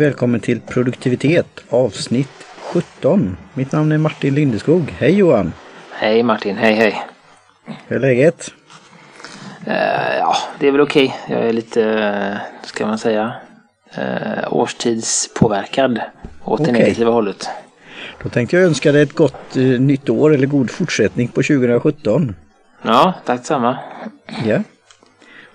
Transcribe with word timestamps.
Och 0.00 0.06
välkommen 0.06 0.40
till 0.40 0.60
Produktivitet 0.60 1.64
avsnitt 1.68 2.46
17. 2.72 3.36
Mitt 3.54 3.72
namn 3.72 3.92
är 3.92 3.98
Martin 3.98 4.34
Lindeskog. 4.34 4.94
Hej 4.98 5.14
Johan! 5.14 5.52
Hej 5.92 6.22
Martin, 6.22 6.56
hej 6.56 6.74
hej! 6.74 7.02
Hur 7.86 7.96
är 7.96 8.00
läget? 8.00 8.52
Uh, 9.66 9.72
ja, 10.18 10.36
det 10.58 10.68
är 10.68 10.72
väl 10.72 10.80
okej. 10.80 11.16
Jag 11.28 11.40
är 11.40 11.52
lite, 11.52 11.80
uh, 11.80 12.66
ska 12.66 12.86
man 12.86 12.98
säga, 12.98 13.34
uh, 13.98 14.54
årstidspåverkad 14.54 16.00
åt 16.44 16.64
det 16.64 16.72
negativa 16.72 17.10
hållet. 17.10 17.48
Då 18.22 18.28
tänkte 18.28 18.56
jag 18.56 18.64
önska 18.64 18.92
dig 18.92 19.02
ett 19.02 19.14
gott 19.14 19.56
uh, 19.56 19.80
nytt 19.80 20.08
år 20.08 20.34
eller 20.34 20.46
god 20.46 20.70
fortsättning 20.70 21.28
på 21.28 21.42
2017. 21.42 22.34
Ja, 22.82 23.14
tack 23.26 23.38
detsamma. 23.38 23.78
Ja. 24.44 24.58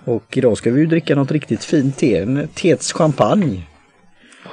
Och 0.04 0.36
idag 0.36 0.58
ska 0.58 0.70
vi 0.70 0.80
ju 0.80 0.86
dricka 0.86 1.14
något 1.14 1.30
riktigt 1.30 1.64
fint 1.64 1.96
te, 1.96 2.18
en 2.18 2.48
Tets 2.54 2.92
champagne. 2.92 3.62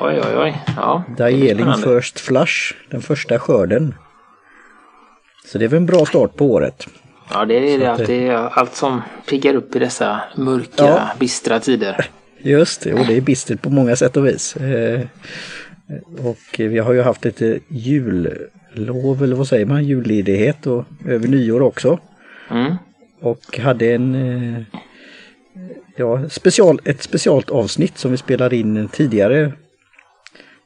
Oj, 0.03 0.21
oj, 0.25 0.37
oj. 0.37 0.61
Ja, 0.75 1.03
Darjeeling 1.17 1.73
First 1.73 2.19
Flush, 2.19 2.75
den 2.89 3.01
första 3.01 3.39
skörden. 3.39 3.95
Så 5.45 5.57
det 5.57 5.65
är 5.65 5.69
väl 5.69 5.77
en 5.77 5.85
bra 5.85 6.05
start 6.05 6.35
på 6.35 6.45
året. 6.45 6.87
Ja, 7.31 7.45
det 7.45 7.73
är 7.73 7.79
det 7.79 7.91
alltid. 7.91 8.31
Allt 8.31 8.75
som 8.75 9.01
piggar 9.29 9.55
upp 9.55 9.75
i 9.75 9.79
dessa 9.79 10.21
mörka, 10.35 10.85
ja. 10.85 11.09
bistra 11.19 11.59
tider. 11.59 12.05
Just 12.37 12.81
det, 12.81 12.93
och 12.93 13.05
det 13.07 13.17
är 13.17 13.21
bistert 13.21 13.61
på 13.61 13.69
många 13.69 13.95
sätt 13.95 14.17
och 14.17 14.27
vis. 14.27 14.55
Eh, 14.55 15.01
och 16.23 16.55
vi 16.57 16.79
har 16.79 16.93
ju 16.93 17.01
haft 17.01 17.25
lite 17.25 17.59
jullov, 17.67 19.23
eller 19.23 19.35
vad 19.35 19.47
säger 19.47 19.65
man, 19.65 19.83
julledighet 19.83 20.67
och 20.67 20.85
över 21.07 21.27
nyår 21.27 21.61
också. 21.61 21.99
Mm. 22.49 22.75
Och 23.21 23.59
hade 23.59 23.93
en 23.93 24.15
eh, 24.15 24.61
ja, 25.95 26.29
special, 26.29 26.79
ett 26.85 27.03
specialt 27.03 27.49
avsnitt 27.49 27.97
som 27.97 28.11
vi 28.11 28.17
spelade 28.17 28.55
in 28.55 28.87
tidigare 28.87 29.51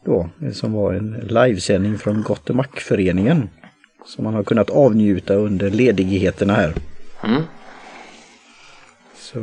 då, 0.08 0.30
som 0.54 0.74
var 0.74 0.94
en 0.94 1.12
livesändning 1.30 1.98
från 1.98 2.24
Gottemack-föreningen 2.24 3.50
som 4.06 4.24
man 4.24 4.34
har 4.34 4.44
kunnat 4.44 4.70
avnjuta 4.70 5.34
under 5.34 5.70
ledigheterna 5.70 6.54
här. 6.54 6.74
Mm. 7.24 7.42
Så, 9.16 9.40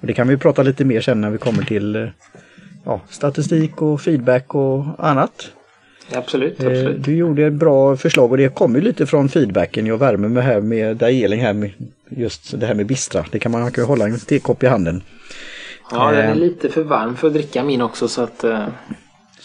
och 0.00 0.06
det 0.06 0.12
kan 0.12 0.28
vi 0.28 0.36
prata 0.36 0.62
lite 0.62 0.84
mer 0.84 1.00
sen 1.00 1.20
när 1.20 1.30
vi 1.30 1.38
kommer 1.38 1.62
till 1.62 1.96
eh, 1.96 2.08
ja, 2.84 3.00
statistik 3.08 3.82
och 3.82 4.00
feedback 4.00 4.54
och 4.54 4.84
annat. 4.98 5.50
Absolut, 6.12 6.60
eh, 6.60 6.66
absolut. 6.66 7.04
Du 7.04 7.16
gjorde 7.16 7.46
ett 7.46 7.52
bra 7.52 7.96
förslag 7.96 8.30
och 8.30 8.36
det 8.36 8.54
kommer 8.54 8.80
lite 8.80 9.06
från 9.06 9.28
feedbacken. 9.28 9.86
Jag 9.86 9.98
värmer 9.98 10.28
mig 10.28 10.42
här 10.42 10.60
med 10.60 10.96
Dajeling 10.96 11.40
här 11.40 11.52
med 11.52 11.70
just 12.08 12.60
det 12.60 12.66
här 12.66 12.74
med 12.74 12.86
bistra. 12.86 13.24
Det 13.30 13.38
kan 13.38 13.52
man 13.52 13.72
kan 13.72 13.84
hålla 13.84 14.04
en 14.04 14.18
tekopp 14.18 14.62
i 14.62 14.66
handen. 14.66 15.02
Ja, 15.90 16.10
den 16.10 16.20
är 16.20 16.28
eh. 16.28 16.36
lite 16.36 16.68
för 16.68 16.82
varm 16.82 17.16
för 17.16 17.26
att 17.26 17.34
dricka 17.34 17.64
min 17.64 17.82
också 17.82 18.08
så 18.08 18.22
att 18.22 18.44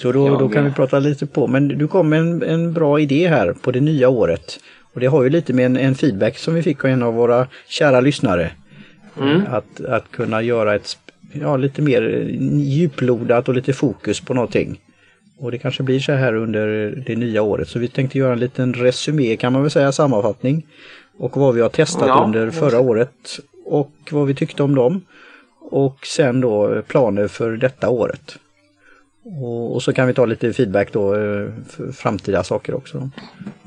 så 0.02 0.12
då, 0.12 0.38
då 0.38 0.50
kan 0.50 0.66
vi 0.66 0.72
prata 0.72 1.00
lite 1.00 1.26
på. 1.26 1.48
Men 1.48 1.68
du 1.68 1.88
kom 1.88 2.10
med 2.10 2.20
en, 2.20 2.44
en 2.44 2.74
bra 2.74 3.00
idé 3.00 3.28
här 3.28 3.54
på 3.62 3.72
det 3.72 3.80
nya 3.80 4.10
året. 4.10 4.60
Och 4.94 5.00
det 5.00 5.06
har 5.06 5.24
ju 5.24 5.30
lite 5.30 5.54
med 5.54 5.66
en, 5.66 5.78
en 5.78 5.96
feedback 5.96 6.38
som 6.38 6.54
vi 6.54 6.64
fick 6.64 6.84
av 6.84 6.90
en 6.90 7.04
av 7.04 7.14
våra 7.14 7.48
kära 7.68 8.02
lyssnare. 8.02 8.52
Mm. 9.20 9.42
Att, 9.50 9.82
att 9.86 10.12
kunna 10.12 10.42
göra 10.42 10.76
ett 10.76 10.98
ja, 11.34 11.58
lite 11.58 11.82
mer 11.82 12.02
djuplodat 12.60 13.50
och 13.50 13.56
lite 13.56 13.74
fokus 13.74 14.20
på 14.20 14.34
någonting. 14.34 14.80
Och 15.40 15.52
det 15.52 15.58
kanske 15.58 15.84
blir 15.84 16.00
så 16.00 16.12
här 16.12 16.34
under 16.36 16.68
det 17.06 17.16
nya 17.16 17.42
året. 17.42 17.68
Så 17.68 17.80
vi 17.80 17.88
tänkte 17.88 18.18
göra 18.18 18.34
en 18.34 18.40
liten 18.40 18.74
resumé 18.74 19.36
kan 19.36 19.54
man 19.54 19.62
väl 19.62 19.72
säga, 19.72 19.92
sammanfattning. 19.92 20.68
Och 21.18 21.38
vad 21.38 21.56
vi 21.56 21.62
har 21.62 21.70
testat 21.70 22.08
ja. 22.08 22.24
under 22.26 22.52
förra 22.52 22.80
året. 22.80 23.40
Och 23.66 23.92
vad 24.12 24.28
vi 24.28 24.36
tyckte 24.36 24.64
om 24.64 24.76
dem. 24.76 25.02
Och 25.60 26.06
sen 26.06 26.42
då 26.42 26.82
planer 26.88 27.28
för 27.28 27.52
detta 27.52 27.90
året. 27.90 28.38
Och, 29.24 29.76
och, 29.76 29.84
så 29.84 29.94
kan 29.94 30.08
vi 30.08 30.14
ta 30.14 30.26
lite 30.26 30.54
feedback 30.54 30.94
då, 30.94 31.16
eh, 31.16 31.50
för 31.68 31.92
framtida 31.92 32.44
saker 32.44 32.74
också. 32.74 33.10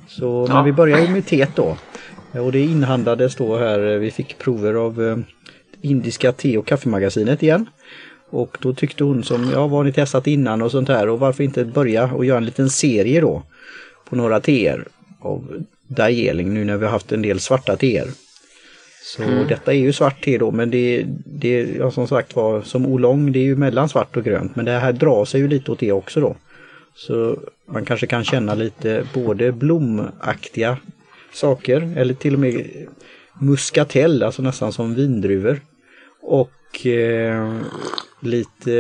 Så 0.09 0.47
ja. 0.49 0.55
men 0.55 0.65
vi 0.65 0.73
börjar 0.73 0.99
ju 0.99 1.09
med 1.09 1.27
teet 1.27 1.57
då. 1.57 1.77
Och 2.33 2.53
det 2.53 2.61
inhandlades 2.61 3.37
då 3.37 3.57
här, 3.57 3.79
vi 3.79 4.11
fick 4.11 4.39
prover 4.39 4.75
av 4.75 5.03
eh, 5.03 5.19
indiska 5.81 6.33
te 6.33 6.59
och 6.59 6.67
kaffemagasinet 6.67 7.43
igen. 7.43 7.67
Och 8.31 8.59
då 8.61 8.75
tyckte 8.75 9.05
hon 9.05 9.25
som, 9.25 9.51
ja 9.51 9.61
vad 9.61 9.71
har 9.71 9.85
ni 9.85 9.93
testat 9.93 10.27
innan 10.27 10.63
och 10.63 10.71
sånt 10.71 10.89
här 10.89 11.09
och 11.09 11.19
varför 11.19 11.45
inte 11.45 11.65
börja 11.65 12.13
och 12.13 12.25
göra 12.25 12.39
en 12.39 12.45
liten 12.45 12.71
serie 12.71 13.21
då 13.21 13.43
på 14.09 14.17
några 14.17 14.41
teer 14.41 14.85
av 15.21 15.65
Darjeeling 15.87 16.55
nu 16.55 16.65
när 16.65 16.77
vi 16.77 16.85
har 16.85 16.93
haft 16.93 17.13
en 17.13 17.23
del 17.23 17.41
svarta 17.41 17.77
teer. 17.77 18.09
Så 19.05 19.23
mm. 19.23 19.47
detta 19.47 19.73
är 19.73 19.77
ju 19.77 19.93
svart 19.93 20.25
te 20.25 20.39
då 20.39 20.51
men 20.51 20.71
det, 20.71 21.05
det 21.25 21.77
ja, 21.79 21.91
som 21.91 22.09
sagt 22.09 22.37
var 22.37 22.63
som 22.63 22.87
olong 22.87 23.33
det 23.33 23.39
är 23.39 23.45
ju 23.45 23.57
mellan 23.57 23.89
svart 23.89 24.17
och 24.17 24.25
grönt 24.25 24.57
men 24.57 24.65
det 24.65 24.73
här 24.73 24.93
drar 24.93 25.25
sig 25.25 25.41
ju 25.41 25.49
lite 25.49 25.73
åt 25.73 25.79
det 25.79 25.93
också 25.93 26.21
då. 26.21 26.37
Så 26.95 27.37
man 27.67 27.85
kanske 27.85 28.07
kan 28.07 28.25
känna 28.25 28.55
lite 28.55 29.07
både 29.15 29.53
blomaktiga 29.53 30.79
saker 31.33 31.95
eller 31.97 32.15
till 32.15 32.35
och 32.35 32.41
med 32.41 32.67
muskatell, 33.41 34.23
alltså 34.23 34.43
nästan 34.43 34.73
som 34.73 34.95
vindruvor. 34.95 35.61
Och 36.23 36.87
eh, 36.87 37.57
lite, 38.21 38.73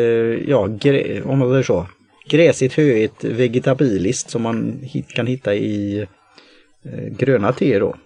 ja, 0.47 0.69
om 1.25 1.38
man 1.38 1.50
säger 1.50 1.62
så, 1.62 1.87
gräsigt, 2.28 2.75
höigt, 2.75 3.25
vegetabiliskt 3.25 4.31
som 4.31 4.43
man 4.43 4.78
hit, 4.82 5.09
kan 5.09 5.27
hitta 5.27 5.55
i 5.55 6.06
eh, 6.84 7.09
gröna 7.19 7.53
te 7.53 7.78
då. 7.78 7.97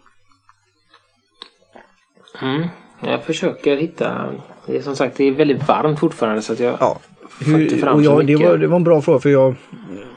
Mm. 2.43 2.69
Jag 3.01 3.25
försöker 3.25 3.77
hitta, 3.77 4.29
det 4.67 4.77
är 4.77 4.83
som 4.83 4.97
sagt 4.97 5.17
det 5.17 5.25
är 5.25 5.33
väldigt 5.33 5.69
varmt 5.69 5.99
fortfarande 5.99 6.43
så 6.43 6.53
att 6.53 6.61
jag 6.61 6.77
ja. 6.81 6.99
Hur, 7.47 7.63
inte 7.63 7.77
fram 7.77 7.97
och 7.97 8.03
jag, 8.03 8.13
så 8.13 8.19
mycket. 8.19 8.39
Det 8.39 8.47
var, 8.47 8.59
det 8.59 8.67
var 8.67 8.77
en 8.77 8.85
bra 8.85 9.03
fråga 9.03 9.21
för 9.21 9.31
jag, 9.31 9.55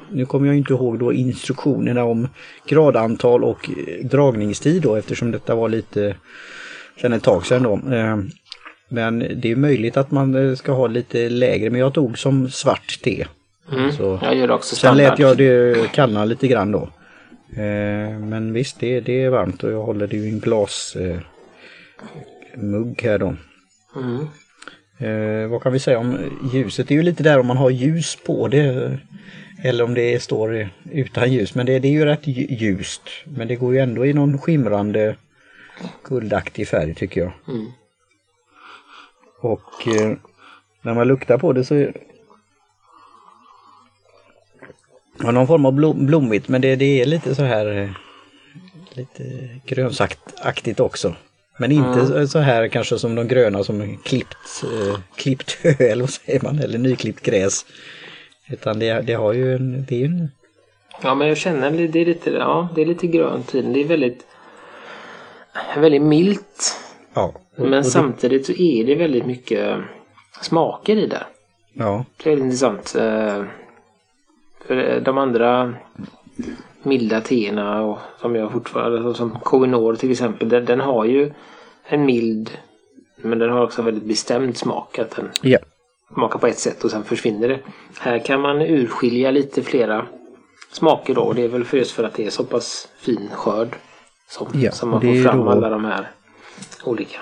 nu 0.09 0.25
kommer 0.25 0.47
jag 0.47 0.57
inte 0.57 0.73
ihåg 0.73 0.99
då 0.99 1.13
instruktionerna 1.13 2.03
om 2.03 2.27
gradantal 2.67 3.43
och 3.43 3.69
dragningstid 4.03 4.81
då 4.81 4.95
eftersom 4.95 5.31
detta 5.31 5.55
var 5.55 5.69
lite 5.69 6.15
sedan 7.01 7.13
ett 7.13 7.23
tag 7.23 7.45
sedan 7.45 7.63
då. 7.63 7.95
Eh, 7.95 8.17
men 8.89 9.19
det 9.19 9.51
är 9.51 9.55
möjligt 9.55 9.97
att 9.97 10.11
man 10.11 10.57
ska 10.57 10.71
ha 10.71 10.87
lite 10.87 11.29
lägre 11.29 11.69
men 11.69 11.79
jag 11.79 11.93
tog 11.93 12.17
som 12.17 12.49
svart 12.49 12.99
te. 13.03 13.25
Mm, 13.71 13.91
så, 13.91 14.19
jag 14.21 14.35
gör 14.35 14.47
det 14.47 14.53
också 14.53 14.75
standard. 14.75 15.05
Sen 15.05 15.09
lät 15.09 15.19
jag 15.19 15.37
det 15.37 15.91
kallna 15.91 16.25
lite 16.25 16.47
grann 16.47 16.71
då. 16.71 16.89
Eh, 17.53 18.19
men 18.19 18.53
visst 18.53 18.79
det, 18.79 18.99
det 18.99 19.23
är 19.23 19.29
varmt 19.29 19.63
och 19.63 19.71
jag 19.71 19.81
håller 19.81 20.07
det 20.07 20.17
i 20.17 20.29
en 20.29 20.39
glas 20.39 20.95
eh, 20.99 21.19
mugg 22.55 23.01
här 23.01 23.17
då. 23.17 23.35
Mm. 23.95 24.27
Eh, 24.97 25.49
vad 25.49 25.61
kan 25.61 25.73
vi 25.73 25.79
säga 25.79 25.99
om 25.99 26.39
ljuset? 26.53 26.87
Det 26.87 26.93
är 26.93 26.97
ju 26.97 27.03
lite 27.03 27.23
där 27.23 27.39
om 27.39 27.47
man 27.47 27.57
har 27.57 27.69
ljus 27.69 28.17
på 28.25 28.47
det. 28.47 28.97
Eller 29.63 29.83
om 29.83 29.93
det 29.93 30.23
står 30.23 30.69
utan 30.91 31.31
ljus. 31.31 31.55
Men 31.55 31.65
det, 31.65 31.79
det 31.79 31.87
är 31.87 31.91
ju 31.91 32.05
rätt 32.05 32.27
ljust. 32.27 33.01
Men 33.23 33.47
det 33.47 33.55
går 33.55 33.73
ju 33.73 33.79
ändå 33.79 34.05
i 34.05 34.13
någon 34.13 34.37
skimrande 34.37 35.15
guldaktig 36.03 36.67
färg 36.67 36.95
tycker 36.95 37.21
jag. 37.21 37.31
Mm. 37.47 37.71
Och 39.41 39.87
eh, 39.87 40.17
när 40.81 40.93
man 40.93 41.07
luktar 41.07 41.37
på 41.37 41.53
det 41.53 41.63
så 41.63 41.91
Ja, 45.23 45.31
någon 45.31 45.47
form 45.47 45.65
av 45.65 45.73
blom, 45.73 46.05
blommigt 46.05 46.47
men 46.47 46.61
det, 46.61 46.75
det 46.75 47.01
är 47.01 47.05
lite 47.05 47.35
så 47.35 47.43
här 47.43 47.77
eh, 47.77 47.89
lite 48.93 49.49
grönsaktigt 49.65 50.79
också. 50.79 51.15
Men 51.59 51.71
inte 51.71 51.99
mm. 51.99 52.27
så 52.27 52.39
här 52.39 52.67
kanske 52.67 52.99
som 52.99 53.15
de 53.15 53.27
gröna 53.27 53.63
som 53.63 53.97
klippt, 53.97 54.63
eh, 54.63 54.99
klippt 55.15 55.51
hö 55.63 55.85
eller 55.85 56.03
vad 56.03 56.09
säger 56.09 56.41
man, 56.43 56.59
eller 56.59 56.77
nyklippt 56.77 57.21
gräs. 57.21 57.65
Utan 58.49 58.79
det, 58.79 59.01
det 59.01 59.13
har 59.13 59.33
ju 59.33 59.55
en, 59.55 59.85
det 59.87 60.01
är 60.01 60.05
en... 60.05 60.31
Ja 61.01 61.15
men 61.15 61.27
jag 61.27 61.37
känner 61.37 61.71
det 61.71 62.01
är 62.01 62.05
lite, 62.05 62.29
ja 62.29 62.69
det 62.75 62.81
är 62.81 62.85
lite 62.85 63.07
grönt 63.07 63.55
i 63.55 63.61
den. 63.61 63.73
Det 63.73 63.79
är 63.79 63.87
väldigt, 63.87 64.25
väldigt 65.77 66.01
milt. 66.01 66.79
Ja. 67.13 67.33
Och, 67.57 67.69
men 67.69 67.79
och 67.79 67.85
samtidigt 67.85 68.45
så 68.45 68.51
är 68.51 68.85
det 68.85 68.95
väldigt 68.95 69.25
mycket 69.25 69.77
smaker 70.41 70.95
i 70.95 71.07
det. 71.07 71.23
Ja. 71.73 72.05
Det 72.23 72.31
är 72.31 72.37
intressant. 72.37 72.95
Eh, 72.95 73.43
för 74.67 74.99
de 74.99 75.17
andra 75.17 75.73
milda 76.83 77.21
teerna 77.21 77.81
och 77.81 77.99
som 78.21 78.35
jag 78.35 78.51
fortfarande, 78.51 79.13
som 79.13 79.39
Koinor 79.39 79.95
till 79.95 80.11
exempel, 80.11 80.49
den, 80.49 80.65
den, 80.65 80.79
har 80.79 81.05
ju 81.05 81.31
en 81.83 82.05
mild 82.05 82.49
men 83.21 83.39
den 83.39 83.49
har 83.49 83.63
också 83.63 83.81
väldigt 83.81 84.03
bestämd 84.03 84.57
smak. 84.57 84.99
Att 84.99 85.15
den 85.15 85.29
ja. 85.41 85.59
smakar 86.13 86.39
på 86.39 86.47
ett 86.47 86.59
sätt 86.59 86.83
och 86.83 86.91
sen 86.91 87.03
försvinner 87.03 87.47
det. 87.47 87.59
Här 87.99 88.19
kan 88.19 88.41
man 88.41 88.61
urskilja 88.61 89.31
lite 89.31 89.63
flera 89.63 90.05
smaker 90.71 91.15
då. 91.15 91.33
Det 91.33 91.43
är 91.43 91.47
väl 91.47 91.65
för 91.65 91.77
just 91.77 91.91
för 91.91 92.03
att 92.03 92.13
det 92.13 92.25
är 92.25 92.29
så 92.29 92.43
pass 92.43 92.87
fin 92.99 93.29
skörd. 93.33 93.75
Som, 94.29 94.47
ja, 94.53 94.71
som 94.71 94.89
man 94.89 95.01
får 95.01 95.23
fram 95.23 95.37
då... 95.39 95.49
alla 95.49 95.69
de 95.69 95.85
här 95.85 96.11
olika. 96.83 97.19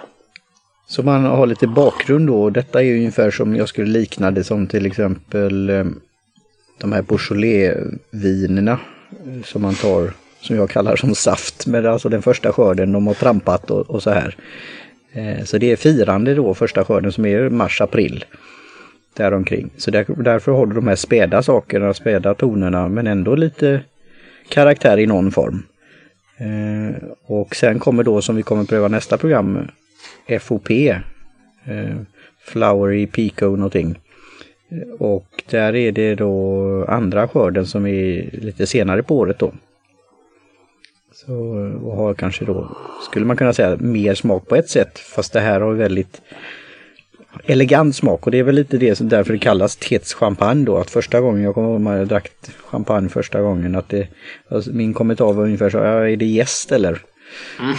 Så 0.88 1.04
man 1.04 1.25
har 1.25 1.48
lite 1.48 1.68
bakgrund 1.68 2.27
då. 2.27 2.50
Detta 2.50 2.80
är 2.80 2.86
ju 2.86 2.98
ungefär 2.98 3.31
som 3.31 3.56
jag 3.56 3.69
skulle 3.69 4.00
likna 4.00 4.31
det 4.31 4.44
som 4.44 4.68
till 4.68 4.86
exempel 4.86 5.69
eh, 5.69 5.86
de 6.80 6.92
här 6.92 7.01
Beaujolais-vinerna 7.01 8.80
som 9.45 9.62
man 9.62 9.75
tar, 9.75 10.13
som 10.42 10.56
jag 10.56 10.69
kallar 10.69 10.95
som 10.95 11.15
saft, 11.15 11.68
med 11.68 11.86
alltså 11.86 12.09
den 12.09 12.21
första 12.21 12.54
skörden 12.54 12.92
de 12.92 13.07
har 13.07 13.13
trampat 13.13 13.71
och, 13.71 13.89
och 13.89 14.04
så 14.04 14.09
här. 14.09 14.36
Eh, 15.12 15.44
så 15.44 15.57
det 15.57 15.71
är 15.71 15.75
firande 15.75 16.36
då, 16.36 16.54
första 16.54 16.86
skörden 16.86 17.12
som 17.12 17.25
är 17.25 17.50
mars-april. 17.50 18.25
däromkring. 19.13 19.69
Så 19.77 19.92
där, 19.92 20.06
därför 20.24 20.51
har 20.51 20.65
du 20.65 20.75
de 20.75 20.88
här 20.88 20.95
späda 20.95 21.44
sakerna, 21.44 21.94
späda 21.94 22.33
tonerna 22.33 22.88
men 22.88 23.07
ändå 23.07 23.36
lite 23.36 23.81
karaktär 24.50 24.98
i 25.00 25.06
någon 25.06 25.31
form. 25.31 25.63
Eh, 26.38 27.04
och 27.25 27.56
sen 27.56 27.80
kommer 27.80 28.04
då 28.04 28.21
som 28.21 28.36
vi 28.36 28.44
kommer 28.44 28.63
pröva 28.63 28.88
nästa 28.88 29.18
program 29.18 29.68
FOP, 30.42 30.71
eh, 30.71 31.00
Flowery 32.45 33.07
Pico 33.07 33.45
någonting. 33.45 34.00
Och 35.00 35.44
där 35.50 35.75
är 35.75 35.92
det 35.92 36.16
då 36.16 36.86
andra 36.86 37.28
skörden 37.28 37.66
som 37.66 37.88
är 37.88 38.30
lite 38.31 38.68
senare 38.68 39.04
på 39.04 39.18
året 39.18 39.40
då. 39.40 39.52
Så, 41.14 41.34
och 41.84 41.98
har 41.98 42.14
kanske 42.14 42.46
då, 42.46 42.78
skulle 43.10 43.25
man 43.25 43.38
kunna 43.38 43.54
säga, 43.54 43.78
mer 43.80 44.16
smak 44.16 44.48
på 44.48 44.56
ett 44.56 44.69
sätt. 44.69 45.00
Fast 45.00 45.34
det 45.34 45.40
här 45.40 45.62
har 45.62 45.74
väldigt 45.74 46.22
elegant 47.46 47.96
smak 47.96 48.25
och 48.25 48.31
det 48.31 48.40
är 48.40 48.44
väl 48.44 48.56
lite 48.56 48.78
det 48.78 48.96
som 48.96 49.10
därför 49.10 49.34
det 49.34 49.40
kallas 49.40 49.75
tetschampagne 49.75 50.66
då. 50.66 50.78
Att 50.78 50.90
första 50.90 51.22
gången 51.22 51.44
jag 51.44 51.54
kommer 51.54 51.69
ihåg 51.69 51.81
när 51.81 51.98
jag 51.98 52.08
drack 52.08 52.31
champagne 52.58 53.10
första 53.10 53.42
gången 53.42 53.75
att 53.75 53.90
det, 53.90 54.08
alltså 54.50 54.72
min 54.72 54.94
kommentar 54.94 55.34
var 55.34 55.44
ungefär 55.44 55.69
så, 55.69 55.78
ja, 55.78 56.08
är 56.08 56.18
det 56.18 56.25
gäst 56.25 56.72
eller? 56.72 57.02
Mm. 57.60 57.75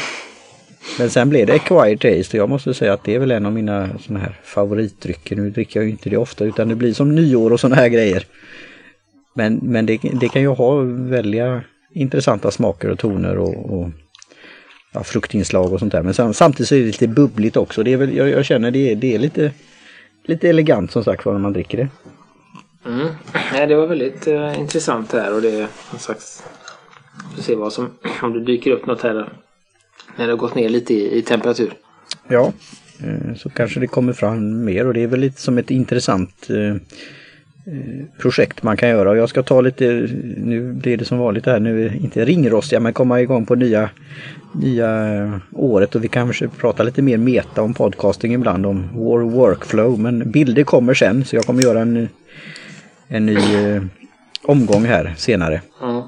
Men 0.98 1.10
sen 1.10 1.28
blev 1.28 1.46
det 1.46 1.54
acquired 1.54 2.00
taste 2.00 2.36
och 2.36 2.42
jag 2.42 2.48
måste 2.48 2.74
säga 2.74 2.92
att 2.92 3.04
det 3.04 3.14
är 3.14 3.18
väl 3.18 3.30
en 3.30 3.46
av 3.46 3.52
mina 3.52 3.88
såna 4.00 4.18
här 4.18 4.40
favoritdrycker. 4.44 5.36
Nu 5.36 5.50
dricker 5.50 5.80
jag 5.80 5.84
ju 5.84 5.90
inte 5.90 6.10
det 6.10 6.16
ofta 6.16 6.44
utan 6.44 6.68
det 6.68 6.74
blir 6.74 6.92
som 6.92 7.14
nyår 7.14 7.52
och 7.52 7.60
såna 7.60 7.76
här 7.76 7.88
grejer. 7.88 8.26
Men, 9.34 9.60
men 9.62 9.86
det, 9.86 9.98
det 10.20 10.28
kan 10.28 10.42
ju 10.42 10.48
ha 10.48 10.80
välja 10.84 11.62
intressanta 11.90 12.50
smaker 12.50 12.88
och 12.90 12.98
toner 12.98 13.38
och, 13.38 13.80
och 13.80 13.90
ja, 14.92 15.04
fruktinslag 15.04 15.72
och 15.72 15.78
sånt 15.78 15.92
där. 15.92 16.02
Men 16.02 16.34
samtidigt 16.34 16.68
så 16.68 16.74
är 16.74 16.78
det 16.78 16.86
lite 16.86 17.08
bubbligt 17.08 17.56
också. 17.56 17.82
Det 17.82 17.92
är 17.92 17.96
väl, 17.96 18.16
jag, 18.16 18.28
jag 18.28 18.44
känner 18.44 18.70
det, 18.70 18.94
det 18.94 19.14
är 19.14 19.18
lite, 19.18 19.52
lite 20.24 20.48
elegant 20.48 20.90
som 20.90 21.04
sagt 21.04 21.24
när 21.24 21.38
man 21.38 21.52
dricker 21.52 21.78
det. 21.78 21.88
Mm. 22.86 23.08
Nej, 23.52 23.66
det 23.66 23.74
var 23.74 23.86
väldigt 23.86 24.28
uh, 24.28 24.60
intressant 24.60 25.12
här 25.12 25.34
och 25.34 25.42
det 25.42 25.60
är 25.60 25.66
som 25.90 25.98
sagt 25.98 26.44
Vi 27.36 27.42
se 27.42 27.54
vad 27.54 27.72
som 27.72 27.90
om 28.22 28.32
det 28.32 28.44
dyker 28.44 28.70
upp 28.70 28.86
något 28.86 29.02
här 29.02 29.28
när 30.18 30.26
det 30.26 30.32
har 30.32 30.38
gått 30.38 30.54
ner 30.54 30.68
lite 30.68 30.94
i, 30.94 31.18
i 31.18 31.22
temperatur. 31.22 31.72
Ja, 32.28 32.52
uh, 33.04 33.34
så 33.34 33.50
kanske 33.50 33.80
det 33.80 33.86
kommer 33.86 34.12
fram 34.12 34.64
mer 34.64 34.86
och 34.86 34.94
det 34.94 35.02
är 35.02 35.06
väl 35.06 35.20
lite 35.20 35.40
som 35.40 35.58
ett 35.58 35.70
intressant 35.70 36.46
uh, 36.50 36.76
projekt 38.18 38.62
man 38.62 38.76
kan 38.76 38.88
göra. 38.88 39.16
Jag 39.16 39.28
ska 39.28 39.42
ta 39.42 39.60
lite, 39.60 39.84
nu 40.36 40.72
blir 40.72 40.96
det 40.96 41.04
som 41.04 41.18
vanligt 41.18 41.46
här, 41.46 41.60
nu 41.60 41.96
inte 42.02 42.24
ringrostiga 42.24 42.80
men 42.80 42.92
komma 42.92 43.20
igång 43.20 43.46
på 43.46 43.54
nya, 43.54 43.90
nya 44.54 45.40
året 45.52 45.94
och 45.94 46.04
vi 46.04 46.08
kanske 46.08 46.48
prata 46.48 46.82
lite 46.82 47.02
mer 47.02 47.16
meta 47.16 47.62
om 47.62 47.74
podcasting 47.74 48.34
ibland, 48.34 48.66
om 48.66 48.88
war 48.94 49.20
workflow. 49.20 49.98
Men 49.98 50.30
bilder 50.30 50.64
kommer 50.64 50.94
sen 50.94 51.24
så 51.24 51.36
jag 51.36 51.44
kommer 51.44 51.62
göra 51.62 51.80
en, 51.80 52.08
en 53.08 53.26
ny 53.26 53.36
eh, 53.36 53.82
omgång 54.42 54.84
här 54.84 55.14
senare. 55.16 55.62
Mm. 55.82 56.02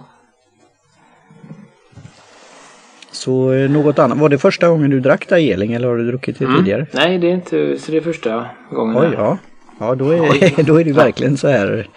Så 3.20 3.52
eh, 3.52 3.70
något 3.70 3.99
annat, 3.99 4.19
var 4.19 4.28
det 4.28 4.38
första 4.38 4.69
gången 4.69 4.90
du 4.90 5.00
drack 5.00 5.28
Dajeling 5.28 5.72
eller 5.72 5.88
har 5.88 5.96
du 5.96 6.06
druckit 6.06 6.38
det 6.38 6.44
mm. 6.44 6.56
tidigare? 6.56 6.87
Nej, 6.93 7.19
det 7.19 7.26
är 7.26 7.34
inte 7.34 7.78
så 7.78 7.90
det 7.90 7.96
är 7.96 8.00
första 8.00 8.46
gången. 8.70 8.96
Oj, 8.96 9.14
ja. 9.17 9.38
Ja, 9.78 9.94
då 9.94 10.11
är, 10.11 10.62
då 10.67 10.81
är 10.81 10.84
det 10.84 10.93
verkligen 10.93 11.37
så 11.37 11.49
här 11.49 11.88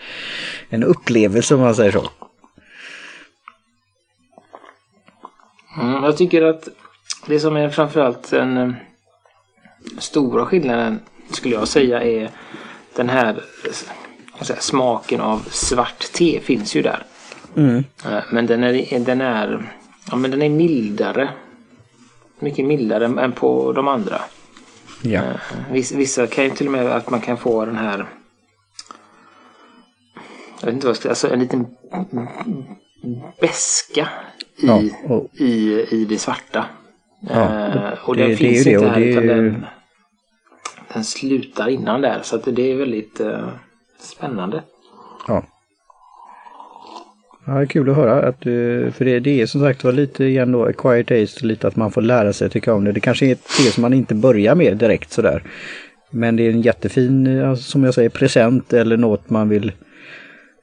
en 0.69 0.83
upplevelse 0.83 1.55
om 1.55 1.61
man 1.61 1.75
säger 1.75 1.91
så. 1.91 2.09
Mm, 5.81 6.03
jag 6.03 6.17
tycker 6.17 6.41
att 6.41 6.67
det 7.27 7.39
som 7.39 7.57
är 7.57 7.69
framförallt 7.69 8.31
den 8.31 8.57
eh, 8.57 8.71
stora 9.97 10.45
skillnaden 10.45 10.99
skulle 11.31 11.55
jag 11.55 11.67
säga 11.67 12.03
är 12.03 12.29
den 12.95 13.09
här 13.09 13.43
säga, 14.41 14.59
smaken 14.59 15.21
av 15.21 15.39
svart 15.51 16.11
te 16.13 16.39
finns 16.39 16.75
ju 16.75 16.81
där. 16.81 17.03
Mm. 17.55 17.83
Eh, 18.05 18.23
men 18.31 18.45
den 18.45 18.63
är, 18.63 18.99
den 18.99 19.21
är, 19.21 19.73
ja, 20.13 20.17
men 20.17 20.31
den 20.31 20.41
är 20.41 20.49
mildare. 20.49 21.29
Mycket 22.39 22.65
mildare 22.65 23.05
än 23.05 23.31
på 23.31 23.73
de 23.73 23.87
andra. 23.87 24.21
Ja. 25.01 25.21
Eh, 25.21 25.35
vissa 25.71 26.27
kan 26.27 26.43
ju 26.43 26.49
till 26.49 26.65
och 26.65 26.71
med 26.71 26.87
att 26.87 27.09
man 27.09 27.21
kan 27.21 27.37
få 27.37 27.65
den 27.65 27.75
här 27.75 28.05
jag 30.59 30.65
vet 30.65 30.73
inte 30.73 30.87
vad 30.87 30.91
jag 30.91 30.97
ska, 30.97 31.09
alltså 31.09 31.33
en 31.33 31.39
liten 31.39 31.67
beska 33.41 34.09
i, 34.57 34.65
ja, 34.67 34.81
och, 35.03 35.29
i, 35.33 35.85
i 35.91 36.05
det 36.05 36.17
svarta. 36.17 36.65
Ja, 37.19 37.91
och 38.05 38.15
det, 38.15 38.27
den 38.27 38.37
finns 38.37 38.63
det 38.63 38.71
inte 38.71 38.87
här 38.87 39.01
utan 39.01 39.27
den, 39.27 39.65
den 40.93 41.03
slutar 41.03 41.69
innan 41.69 42.01
där 42.01 42.19
så 42.23 42.35
att 42.35 42.55
det 42.55 42.71
är 42.71 42.75
väldigt 42.75 43.21
uh, 43.21 43.49
spännande. 43.99 44.63
Ja. 45.27 45.43
Ja, 47.45 47.65
kul 47.65 47.89
att 47.89 47.95
höra. 47.95 48.27
Att, 48.27 48.43
för 48.93 49.05
det, 49.05 49.19
det 49.19 49.41
är 49.41 49.45
som 49.45 49.61
sagt 49.61 49.83
var 49.83 49.91
lite 49.91 50.25
igen 50.25 50.51
då 50.51 50.65
acquired 50.65 51.07
taste, 51.07 51.45
lite 51.45 51.67
att 51.67 51.75
man 51.75 51.91
får 51.91 52.01
lära 52.01 52.33
sig 52.33 52.49
tycka 52.49 52.73
om 52.73 52.83
det. 52.83 52.91
Det 52.91 52.99
kanske 52.99 53.25
är 53.25 53.35
te 53.35 53.71
som 53.71 53.81
man 53.81 53.93
inte 53.93 54.15
börjar 54.15 54.55
med 54.55 54.77
direkt 54.77 55.11
sådär. 55.11 55.43
Men 56.09 56.35
det 56.35 56.43
är 56.43 56.51
en 56.51 56.61
jättefin, 56.61 57.41
alltså, 57.43 57.63
som 57.63 57.83
jag 57.83 57.93
säger, 57.93 58.09
present 58.09 58.73
eller 58.73 58.97
något 58.97 59.29
man 59.29 59.49
vill 59.49 59.67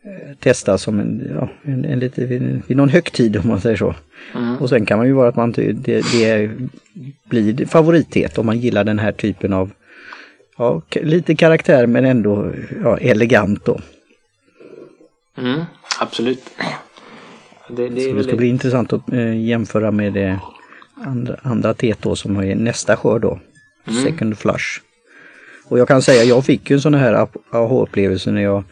eh, 0.04 0.36
testa 0.38 0.78
som 0.78 1.00
en, 1.00 1.30
ja, 1.34 1.48
en, 1.62 1.84
en 1.84 1.98
lite, 1.98 2.24
vid 2.66 2.76
någon 2.76 2.88
högtid 2.88 3.36
om 3.36 3.48
man 3.48 3.60
säger 3.60 3.76
så. 3.76 3.94
Mm. 4.34 4.56
Och 4.56 4.68
sen 4.68 4.86
kan 4.86 4.98
man 4.98 5.06
ju 5.06 5.12
vara 5.12 5.28
att 5.28 5.36
man 5.36 5.52
det, 5.52 5.72
det 6.12 6.50
blir 7.28 7.66
favorithet 7.66 8.38
om 8.38 8.46
man 8.46 8.58
gillar 8.58 8.84
den 8.84 8.98
här 8.98 9.12
typen 9.12 9.52
av 9.52 9.70
ja, 10.58 10.82
lite 10.92 11.34
karaktär 11.34 11.86
men 11.86 12.04
ändå 12.04 12.52
ja, 12.82 12.98
elegant 12.98 13.64
då. 13.64 13.80
Mm 15.38 15.60
absolut. 16.00 16.42
Det, 17.68 17.88
det, 17.88 18.12
det 18.12 18.24
ska 18.24 18.36
bli 18.36 18.48
intressant 18.48 18.92
att 18.92 19.12
äh, 19.12 19.40
jämföra 19.40 19.90
med 19.90 20.12
det 20.12 20.40
andra, 20.94 21.36
andra 21.42 21.74
teet 21.74 22.02
då 22.02 22.16
som 22.16 22.36
är 22.36 22.54
nästa 22.54 22.96
skörd 22.96 23.22
då. 23.22 23.40
Mm. 23.86 24.04
Second 24.04 24.38
flush. 24.38 24.80
Och 25.68 25.78
jag 25.78 25.88
kan 25.88 26.02
säga, 26.02 26.24
jag 26.24 26.44
fick 26.44 26.70
ju 26.70 26.74
en 26.74 26.80
sån 26.80 26.94
här 26.94 27.26
aha-upplevelse 27.52 28.30
när 28.30 28.42
jag 28.42 28.64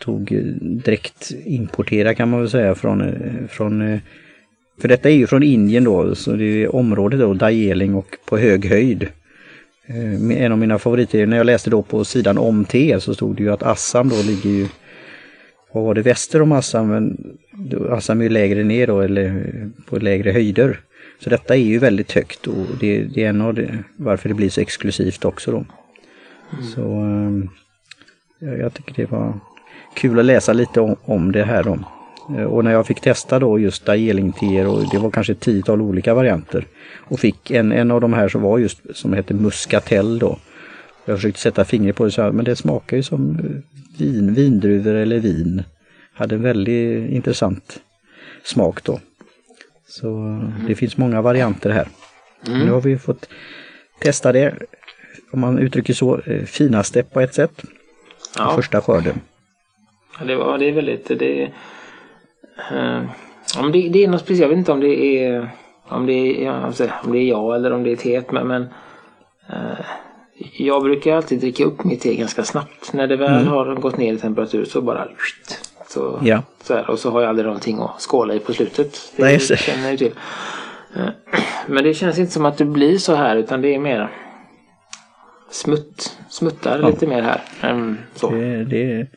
tog 0.00 0.32
eh, 0.32 0.42
direkt 0.60 1.30
importera 1.44 2.14
kan 2.14 2.30
man 2.30 2.40
väl 2.40 2.50
säga 2.50 2.74
från, 2.74 3.00
eh, 3.00 3.48
från 3.48 4.00
för 4.80 4.88
detta 4.88 5.10
är 5.10 5.14
ju 5.14 5.26
från 5.26 5.42
Indien 5.42 5.84
då, 5.84 6.14
så 6.14 6.32
det 6.32 6.44
är 6.44 6.74
området 6.74 7.20
då, 7.20 7.34
Darjeeling 7.34 7.94
och 7.94 8.16
på 8.24 8.38
hög 8.38 8.68
höjd. 8.68 9.08
En 10.30 10.52
av 10.52 10.58
mina 10.58 10.78
favoriter, 10.78 11.26
när 11.26 11.36
jag 11.36 11.46
läste 11.46 11.70
då 11.70 11.82
på 11.82 12.04
sidan 12.04 12.38
om 12.38 12.64
te 12.64 13.00
så 13.00 13.14
stod 13.14 13.36
det 13.36 13.42
ju 13.42 13.52
att 13.52 13.62
Assam 13.62 14.08
då 14.08 14.16
ligger 14.16 14.50
ju 14.50 14.68
vad 15.78 15.86
var 15.86 15.94
det, 15.94 16.02
väster 16.02 16.42
om 16.42 16.52
Assam, 16.52 16.88
men 16.88 17.36
Assam 17.90 18.20
är 18.20 18.24
ju 18.24 18.30
lägre 18.30 18.64
ner 18.64 18.86
då 18.86 19.00
eller 19.00 19.44
på 19.86 19.98
lägre 19.98 20.30
höjder. 20.30 20.80
Så 21.20 21.30
detta 21.30 21.54
är 21.54 21.60
ju 21.60 21.78
väldigt 21.78 22.12
högt 22.12 22.46
och 22.46 22.66
det, 22.80 23.02
det 23.02 23.24
är 23.24 23.28
en 23.28 23.40
av 23.40 23.54
det, 23.54 23.78
varför 23.96 24.28
det 24.28 24.34
blir 24.34 24.50
så 24.50 24.60
exklusivt 24.60 25.24
också 25.24 25.50
då. 25.50 25.64
Mm. 26.52 26.64
Så 26.74 27.04
äh, 28.46 28.54
jag 28.54 28.74
tycker 28.74 28.94
det 28.94 29.10
var 29.10 29.40
kul 29.94 30.18
att 30.18 30.24
läsa 30.24 30.52
lite 30.52 30.80
om, 30.80 30.96
om 31.04 31.32
det 31.32 31.44
här 31.44 31.62
då. 31.62 31.78
Eh, 32.36 32.44
och 32.44 32.64
när 32.64 32.72
jag 32.72 32.86
fick 32.86 33.00
testa 33.00 33.38
då 33.38 33.58
just 33.58 33.86
Darjeeling-teer 33.86 34.66
och 34.66 34.90
det 34.90 34.98
var 34.98 35.10
kanske 35.10 35.32
ett 35.32 35.40
tiotal 35.40 35.82
olika 35.82 36.14
varianter. 36.14 36.66
Och 36.98 37.20
fick 37.20 37.50
en, 37.50 37.72
en 37.72 37.90
av 37.90 38.00
de 38.00 38.12
här 38.12 38.28
som 38.28 38.42
var 38.42 38.58
just 38.58 38.96
som 38.96 39.12
hette 39.12 39.34
Muscatel 39.34 40.18
då. 40.18 40.38
Jag 41.08 41.16
försökte 41.16 41.40
sätta 41.40 41.64
fingret 41.64 41.96
på 41.96 42.04
det 42.04 42.10
så 42.10 42.32
men 42.32 42.44
det 42.44 42.56
smakar 42.56 42.96
ju 42.96 43.02
som 43.02 43.38
vin, 43.98 44.34
vindruvor 44.34 44.94
eller 44.94 45.18
vin. 45.18 45.62
Hade 46.14 46.34
en 46.34 46.42
väldigt 46.42 47.10
intressant 47.10 47.80
smak 48.44 48.84
då. 48.84 49.00
Så 49.86 50.08
mm. 50.08 50.52
det 50.66 50.74
finns 50.74 50.96
många 50.96 51.22
varianter 51.22 51.70
här. 51.70 51.88
Mm. 52.46 52.66
Nu 52.66 52.72
har 52.72 52.80
vi 52.80 52.98
fått 52.98 53.28
testa 54.00 54.32
det, 54.32 54.54
om 55.30 55.40
man 55.40 55.58
uttrycker 55.58 55.94
så, 55.94 56.20
eh, 56.20 56.44
finaste 56.44 57.02
på 57.02 57.20
ett 57.20 57.34
sätt. 57.34 57.62
Ja. 58.38 58.52
Första 58.56 58.80
skörden. 58.80 59.20
Ja, 60.18 60.24
det, 60.24 60.36
var, 60.36 60.58
det 60.58 60.68
är 60.68 60.72
väldigt, 60.72 61.08
det, 61.08 61.52
uh, 62.72 63.10
om 63.58 63.72
det, 63.72 63.88
det 63.88 64.04
är 64.04 64.08
något 64.08 64.20
speciellt, 64.20 64.42
jag 64.42 64.48
vet 64.48 64.58
inte 64.58 64.72
om 64.72 64.80
det 64.80 65.04
är 65.04 65.50
om 65.88 66.06
det 66.06 66.44
är, 66.44 66.72
om 67.04 67.12
det 67.12 67.18
är 67.18 67.28
jag 67.28 67.56
eller 67.56 67.72
om 67.72 67.82
det 67.82 67.92
är 67.92 67.96
teet 67.96 68.32
men, 68.32 68.46
men 68.46 68.66
jag 70.60 70.82
brukar 70.82 71.16
alltid 71.16 71.40
dricka 71.40 71.64
upp 71.64 71.84
mitt 71.84 72.00
te 72.00 72.14
ganska 72.14 72.44
snabbt. 72.44 72.92
När 72.92 73.06
det 73.06 73.16
väl 73.16 73.34
mm. 73.34 73.46
har 73.46 73.74
gått 73.74 73.98
ner 73.98 74.12
i 74.12 74.18
temperatur 74.18 74.64
så 74.64 74.80
bara... 74.80 75.08
Så, 75.88 76.20
ja. 76.22 76.42
så 76.62 76.74
här, 76.74 76.90
och 76.90 76.98
så 76.98 77.10
har 77.10 77.20
jag 77.20 77.28
aldrig 77.28 77.46
någonting 77.46 77.78
att 77.78 78.00
skåla 78.00 78.34
i 78.34 78.38
på 78.38 78.52
slutet. 78.52 79.12
Det 79.16 79.22
Nej, 79.22 79.40
känner 79.40 79.90
jag 79.90 79.98
till. 79.98 80.12
Eh, 80.96 81.08
men 81.66 81.84
det 81.84 81.94
känns 81.94 82.18
inte 82.18 82.32
som 82.32 82.44
att 82.44 82.58
det 82.58 82.64
blir 82.64 82.98
så 82.98 83.14
här 83.14 83.36
utan 83.36 83.62
det 83.62 83.74
är 83.74 83.78
mer 83.78 84.10
smutt, 85.50 86.18
smuttar 86.28 86.80
ja. 86.82 86.88
lite 86.88 87.06
mer 87.06 87.22
här. 87.22 87.40
Än 87.60 87.98
så. 88.14 88.30
Det, 88.30 88.64
det 88.64 88.92
är 88.92 89.08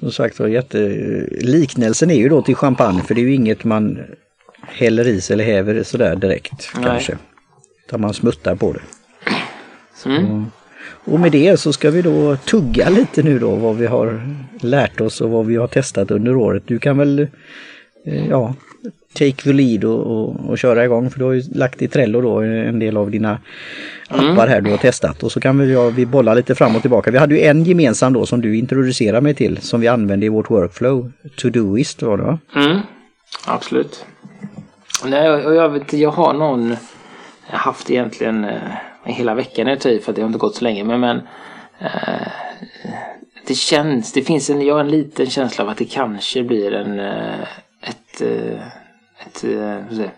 som 0.00 0.12
sagt 0.12 0.40
var 0.40 0.46
jätte... 0.46 0.78
Liknelsen 1.30 2.10
är 2.10 2.14
ju 2.14 2.28
då 2.28 2.42
till 2.42 2.56
champagne 2.56 3.02
för 3.02 3.14
det 3.14 3.20
är 3.20 3.22
ju 3.22 3.34
inget 3.34 3.64
man 3.64 3.98
häller 4.62 5.06
i 5.06 5.20
sig 5.20 5.34
eller 5.34 5.44
häver 5.44 5.82
sådär 5.82 6.16
direkt 6.16 6.70
Nej. 6.74 6.84
kanske. 6.84 7.18
Utan 7.86 8.00
man 8.00 8.14
smuttar 8.14 8.54
på 8.54 8.72
det. 8.72 8.80
Mm. 10.06 10.46
Och 11.04 11.20
med 11.20 11.32
det 11.32 11.60
så 11.60 11.72
ska 11.72 11.90
vi 11.90 12.02
då 12.02 12.36
tugga 12.36 12.88
lite 12.88 13.22
nu 13.22 13.38
då 13.38 13.54
vad 13.54 13.76
vi 13.76 13.86
har 13.86 14.20
lärt 14.60 15.00
oss 15.00 15.20
och 15.20 15.30
vad 15.30 15.46
vi 15.46 15.56
har 15.56 15.66
testat 15.66 16.10
under 16.10 16.36
året. 16.36 16.62
Du 16.66 16.78
kan 16.78 16.98
väl 16.98 17.26
eh, 18.06 18.28
ja, 18.28 18.54
take 19.12 19.42
the 19.42 19.52
lead 19.52 19.84
och, 19.84 20.00
och, 20.00 20.50
och 20.50 20.58
köra 20.58 20.84
igång 20.84 21.10
för 21.10 21.18
du 21.18 21.24
har 21.24 21.32
ju 21.32 21.42
lagt 21.54 21.82
i 21.82 21.88
Trello 21.88 22.20
då 22.20 22.40
en 22.40 22.78
del 22.78 22.96
av 22.96 23.10
dina 23.10 23.38
appar 24.08 24.46
här 24.46 24.60
du 24.60 24.70
har 24.70 24.78
testat 24.78 25.22
och 25.22 25.32
så 25.32 25.40
kan 25.40 25.58
vi, 25.58 25.72
ja, 25.72 25.88
vi 25.88 26.06
bolla 26.06 26.34
lite 26.34 26.54
fram 26.54 26.76
och 26.76 26.82
tillbaka. 26.82 27.10
Vi 27.10 27.18
hade 27.18 27.34
ju 27.34 27.40
en 27.40 27.64
gemensam 27.64 28.12
då 28.12 28.26
som 28.26 28.40
du 28.40 28.56
introducerade 28.56 29.20
mig 29.20 29.34
till 29.34 29.58
som 29.58 29.80
vi 29.80 29.88
använde 29.88 30.26
i 30.26 30.28
vårt 30.28 30.50
workflow. 30.50 31.12
Todoist 31.36 32.02
var 32.02 32.16
det 32.16 32.22
va? 32.22 32.38
Mm, 32.56 32.78
absolut. 33.46 34.06
Nej, 35.04 35.26
jag 35.28 35.68
vet 35.68 35.92
jag 35.92 36.10
har 36.10 36.32
någon 36.32 36.76
haft 37.42 37.90
egentligen 37.90 38.44
eh, 38.44 38.60
hela 39.04 39.34
veckan 39.34 39.66
är 39.68 39.76
tid 39.76 40.02
för 40.02 40.12
att 40.12 40.16
det 40.16 40.22
har 40.22 40.26
inte 40.26 40.38
gått 40.38 40.54
så 40.56 40.64
länge 40.64 40.84
men, 40.84 41.00
men 41.00 41.16
eh, 41.80 42.28
det 43.46 43.54
känns, 43.54 44.12
det 44.12 44.22
finns 44.22 44.50
en, 44.50 44.60
jag 44.60 44.74
har 44.74 44.80
en 44.80 44.90
liten 44.90 45.26
känsla 45.26 45.64
av 45.64 45.70
att 45.70 45.76
det 45.78 45.84
kanske 45.84 46.42
blir 46.42 46.72
en 46.72 47.00
eh, 47.00 47.40
ett, 47.82 48.20
eh, 48.22 48.62
ett, 49.26 49.44
ett 49.44 49.96
säga, 49.96 50.10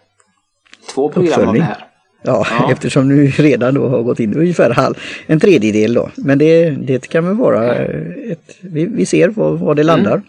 två 0.94 1.08
program 1.08 1.28
Uppföljning. 1.28 1.48
av 1.62 1.68
det 1.68 1.74
här. 1.74 1.86
Ja, 2.26 2.46
Ja. 2.50 2.72
eftersom 2.72 3.08
du 3.08 3.26
redan 3.26 3.74
då 3.74 3.88
har 3.88 4.02
gått 4.02 4.20
in 4.20 4.34
ungefär 4.34 4.70
halv, 4.70 4.94
en 5.26 5.40
tredjedel 5.40 5.94
då. 5.94 6.10
Men 6.16 6.38
det, 6.38 6.70
det 6.70 7.08
kan 7.08 7.24
väl 7.26 7.34
vara 7.36 7.74
ett, 7.74 8.56
vi, 8.60 8.86
vi 8.86 9.06
ser 9.06 9.28
var, 9.28 9.52
var 9.56 9.74
det 9.74 9.82
landar. 9.82 10.22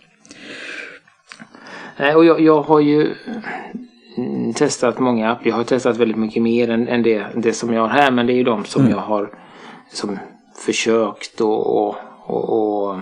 Nej, 2.00 2.16
och 2.16 2.26
jag, 2.26 2.42
jag 2.42 2.62
har 2.62 2.80
ju 2.80 3.02
mm, 3.02 3.42
testat 4.56 5.00
många. 5.00 5.38
Jag 5.44 5.56
har 5.56 5.64
testat 5.64 5.98
väldigt 5.98 6.18
mycket 6.18 6.44
mer 6.44 6.70
än, 6.70 6.88
än 6.88 7.04
det, 7.04 7.26
det 7.36 7.54
som 7.54 7.74
jag 7.74 7.82
har 7.82 7.88
här. 7.90 8.12
Men 8.12 8.28
det 8.28 8.34
är 8.34 8.36
ju 8.38 8.44
de 8.44 8.66
som 8.66 8.90
jag 8.90 8.98
har 8.98 9.30
som 9.92 10.20
försökt 10.66 11.42
och, 11.42 11.78
och, 11.88 11.96
och, 12.26 12.90
och 12.90 13.00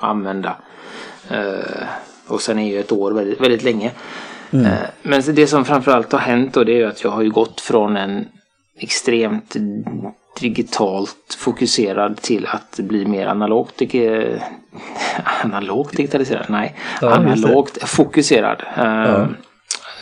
använda. 0.00 0.56
Eh, 1.30 1.86
och 2.28 2.40
sen 2.40 2.58
är 2.58 2.70
ju 2.72 2.80
ett 2.80 2.92
år 2.92 3.12
väldigt, 3.12 3.40
väldigt 3.40 3.62
länge. 3.62 3.90
Eh, 4.52 4.66
men 5.02 5.22
det 5.34 5.46
som 5.46 5.64
framförallt 5.64 6.12
har 6.12 6.18
hänt 6.18 6.54
då 6.54 6.64
det 6.64 6.72
är 6.72 6.76
ju 6.76 6.86
att 6.86 7.04
jag 7.04 7.10
har 7.10 7.22
ju 7.22 7.30
gått 7.30 7.60
från 7.60 7.96
en 7.96 8.28
extremt 8.78 9.56
digitalt 10.40 11.36
fokuserad 11.38 12.16
till 12.16 12.46
att 12.46 12.80
bli 12.82 13.06
mer 13.06 13.26
analogt. 13.26 13.78
dig- 13.78 14.42
analogt 15.42 15.96
digitaliserad? 15.96 16.44
Nej, 16.48 16.74
Ja, 17.00 17.14
analogt 17.14 17.88
fokuserad. 17.88 18.62
Eh, 18.76 19.26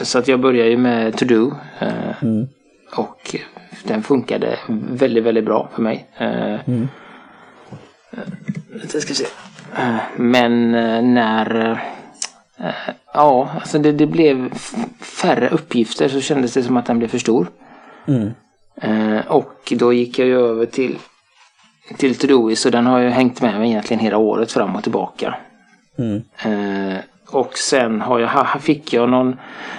Så 0.02 0.18
att 0.18 0.28
jag 0.28 0.40
började 0.40 0.70
ju 0.70 0.76
med 0.76 1.16
To 1.16 1.24
Do. 1.24 1.52
eh, 1.78 2.22
Mm. 2.22 2.48
Och 2.96 3.36
den 3.84 4.02
funkade 4.02 4.58
väldigt, 4.90 5.24
väldigt 5.24 5.44
bra 5.44 5.68
för 5.74 5.82
mig. 5.82 6.06
Eh, 6.18 6.60
Mm. 6.68 6.88
Jag 8.92 9.02
ska 9.02 9.14
se. 9.14 9.24
Eh, 9.78 9.96
Men 10.16 10.74
eh, 10.74 11.02
när... 11.02 11.70
eh, 12.58 12.72
Ja, 13.14 13.50
alltså 13.54 13.78
det, 13.78 13.92
det 13.92 14.06
blev 14.06 14.54
färre 15.00 15.48
uppgifter 15.48 16.08
så 16.08 16.20
kändes 16.20 16.54
det 16.54 16.62
som 16.62 16.76
att 16.76 16.86
den 16.86 16.98
blev 16.98 17.08
för 17.08 17.18
stor. 17.18 17.46
Mm. 18.08 18.30
Eh, 18.82 19.26
Och 19.26 19.72
då 19.76 19.92
gick 19.92 20.18
jag 20.18 20.28
ju 20.28 20.40
över 20.40 20.66
till 20.66 20.98
till 21.98 22.14
Todoist 22.18 22.66
och 22.66 22.72
den 22.72 22.86
har 22.86 22.98
ju 22.98 23.08
hängt 23.08 23.40
med 23.42 23.58
mig 23.58 23.68
egentligen 23.70 24.00
hela 24.00 24.16
året 24.18 24.52
fram 24.52 24.76
och 24.76 24.82
tillbaka. 24.82 25.34
Mm. 25.98 26.22
Och 27.30 27.58
sen 27.58 28.00
har 28.00 28.18
jag, 28.18 28.60
fick 28.60 28.92
jag 28.92 29.08
någon, 29.08 29.36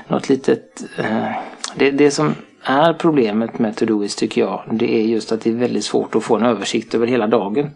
något 0.08 0.30
litet... 0.30 0.84
Eh, 0.98 1.28
det, 1.76 1.92
det 1.92 2.12
som 2.12 2.36
är 2.64 2.94
problemet 2.94 3.60
med 3.60 3.76
Todoist 3.76 4.20
tycker 4.20 4.42
jag, 4.42 4.62
det 4.72 4.96
är 4.96 5.04
just 5.04 5.32
att 5.32 5.42
det 5.42 5.50
är 5.50 5.56
väldigt 5.56 5.84
svårt 5.84 6.16
att 6.16 6.24
få 6.24 6.36
en 6.36 6.46
översikt 6.46 6.96
över 6.96 7.08
hela 7.08 7.28
dagen. 7.28 7.70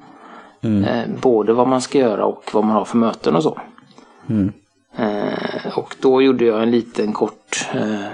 Eh, 0.66 1.10
både 1.22 1.54
vad 1.54 1.68
man 1.68 1.82
ska 1.82 2.00
göra 2.00 2.26
och 2.26 2.44
vad 2.54 2.64
man 2.64 2.76
har 2.76 2.86
för 2.86 2.98
möten 2.98 3.36
och 3.36 3.44
så. 3.44 3.60
Mm. 4.30 4.54
Eh, 4.98 5.78
och 5.78 5.96
då 6.02 6.22
gjorde 6.22 6.46
jag 6.46 6.64
en 6.64 6.72
liten 6.72 7.14
kort 7.14 7.70
eh, 7.74 8.06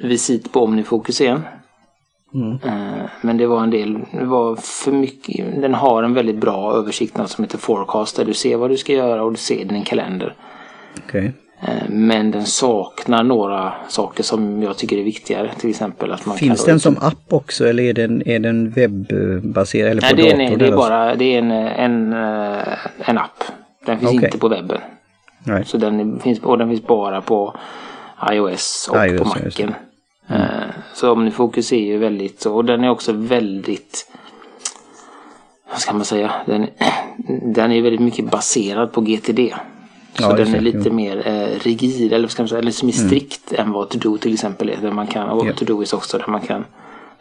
visit 0.00 0.52
på 0.52 0.60
Omnifocus 0.60 1.20
igen. 1.20 1.42
Mm. 2.34 2.58
Men 3.20 3.36
det 3.36 3.46
var 3.46 3.62
en 3.62 3.70
del, 3.70 3.98
det 4.12 4.24
var 4.24 4.56
för 4.56 4.92
mycket. 4.92 5.62
Den 5.62 5.74
har 5.74 6.02
en 6.02 6.14
väldigt 6.14 6.36
bra 6.36 6.72
översikt 6.72 7.16
något 7.16 7.30
som 7.30 7.44
heter 7.44 7.58
Forecast 7.58 8.16
där 8.16 8.24
du 8.24 8.34
ser 8.34 8.56
vad 8.56 8.70
du 8.70 8.76
ska 8.76 8.92
göra 8.92 9.22
och 9.22 9.30
du 9.30 9.36
ser 9.36 9.64
din 9.64 9.84
kalender. 9.84 10.34
Okej. 10.98 11.32
Eh, 11.62 11.88
Men 11.88 12.30
den 12.30 12.46
saknar 12.46 13.22
några 13.22 13.72
saker 13.88 14.22
som 14.22 14.62
jag 14.62 14.76
tycker 14.76 14.96
är 14.98 15.02
viktigare. 15.02 15.50
Till 15.58 15.70
exempel 15.70 16.12
att 16.12 16.26
man 16.26 16.36
Finns 16.36 16.64
kan... 16.64 16.72
den 16.72 16.80
som 16.80 16.96
app 17.00 17.32
också 17.32 17.68
eller 17.68 17.82
är 17.82 17.92
den, 17.92 18.28
är 18.28 18.38
den 18.38 18.70
webbaserad 18.70 19.90
eller 19.90 20.00
på 20.00 20.06
Nej, 20.06 20.16
det 20.16 20.30
är, 20.30 20.50
en, 20.52 20.58
det 20.58 20.66
är 20.66 20.76
bara 20.76 21.14
det 21.14 21.24
är 21.34 21.38
en, 21.38 21.50
en, 21.50 22.12
eh, 22.12 23.08
en 23.08 23.18
app. 23.18 23.44
Den 23.86 23.98
finns 23.98 24.10
Okej. 24.10 24.24
inte 24.24 24.38
på 24.38 24.48
webben. 24.48 24.80
Nej. 25.44 25.64
Så 25.64 25.76
den 25.76 26.20
finns, 26.20 26.40
och 26.40 26.58
den 26.58 26.68
finns 26.68 26.86
bara 26.86 27.20
på 27.20 27.54
iOS 28.32 28.90
och 28.92 29.06
iOS, 29.06 29.18
på. 29.20 29.28
Macen. 29.28 29.74
Eh, 30.28 30.36
Så 30.94 31.12
Omnifocus 31.12 31.72
är 31.72 31.84
ju 31.84 31.98
väldigt, 31.98 32.44
och 32.44 32.64
den 32.64 32.84
är 32.84 32.90
också 32.90 33.12
väldigt, 33.12 34.10
vad 35.70 35.78
ska 35.78 35.92
man 35.92 36.04
säga, 36.04 36.32
den, 36.46 36.66
den 37.54 37.72
är 37.72 37.82
väldigt 37.82 38.00
mycket 38.00 38.30
baserad 38.30 38.92
på 38.92 39.00
GTD. 39.00 39.54
Så 40.14 40.22
Ja, 40.22 40.32
den 40.32 40.54
är 40.54 40.60
lite 40.60 40.78
jo. 40.84 40.92
mer 40.92 41.26
eh, 41.28 41.58
rigid, 41.60 42.12
eller 42.12 42.28
ska 42.28 42.42
man 42.42 42.48
säga, 42.48 42.58
eller 42.58 42.70
som 42.70 42.88
är 42.88 42.92
strikt 42.92 43.52
än 43.52 43.72
vad 43.72 43.88
To-Do 43.88 44.18
till 44.18 44.32
exempel 44.34 44.68
är. 44.68 44.76
Där 44.76 44.90
man 44.92 45.06
kan, 45.06 45.28
och 45.28 45.46
Ja. 45.46 45.52
To-Do 45.52 45.82
är 45.82 45.94
också 45.94 46.18
där 46.18 46.26
man 46.28 46.40
kan 46.40 46.64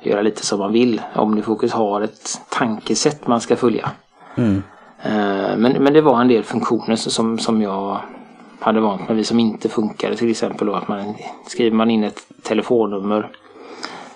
göra 0.01 0.21
lite 0.21 0.45
som 0.45 0.59
man 0.59 0.71
vill. 0.73 1.01
Omnifocus 1.15 1.71
har 1.71 2.01
ett 2.01 2.41
tankesätt 2.49 3.27
man 3.27 3.41
ska 3.41 3.55
följa. 3.55 3.91
Mm. 4.35 4.63
Eh, 5.03 5.57
Men, 5.57 5.71
men 5.83 5.93
det 5.93 6.01
var 6.01 6.21
en 6.21 6.27
del 6.27 6.43
funktioner 6.43 6.95
som, 6.95 7.39
som 7.39 7.61
jag 7.61 7.99
hade 8.59 8.79
vant 8.79 9.07
mig 9.07 9.17
vid 9.17 9.27
som 9.27 9.39
inte 9.39 9.69
funkade. 9.69 10.15
Till 10.15 10.31
exempel 10.31 10.67
då 10.67 10.73
att 10.73 10.87
man 10.87 11.15
skriver 11.47 11.75
man 11.75 11.89
in 11.91 12.03
ett 12.03 12.19
telefonnummer 12.43 13.29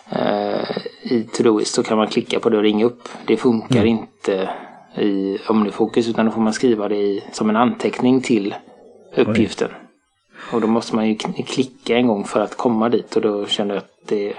eh, 0.09 0.77
i 1.01 1.23
Todoist 1.33 1.73
så 1.73 1.83
kan 1.83 1.97
man 1.97 2.07
klicka 2.07 2.39
på 2.39 2.49
det 2.49 2.57
och 2.57 2.63
ringa 2.63 2.85
upp. 2.85 3.09
Det 3.25 3.37
funkar 3.37 3.85
inte 3.85 4.49
i 4.97 5.37
Omnifocus 5.47 6.07
utan 6.09 6.25
då 6.25 6.31
får 6.31 6.41
man 6.41 6.53
skriva 6.53 6.87
det 6.89 6.95
i, 6.95 7.23
som 7.31 7.49
en 7.49 7.55
anteckning 7.55 8.21
till 8.21 8.55
uppgiften. 9.15 9.69
Och 10.51 10.61
då 10.61 10.67
måste 10.67 10.95
man 10.95 11.09
ju 11.09 11.15
klicka 11.47 11.95
en 11.97 12.07
gång 12.07 12.23
för 12.25 12.39
att 12.39 12.57
komma 12.57 12.89
dit 12.89 13.15
och 13.15 13.21
då 13.21 13.45
kände 13.45 13.73
jag 13.73 13.81
att 13.81 13.89
det, 14.07 14.33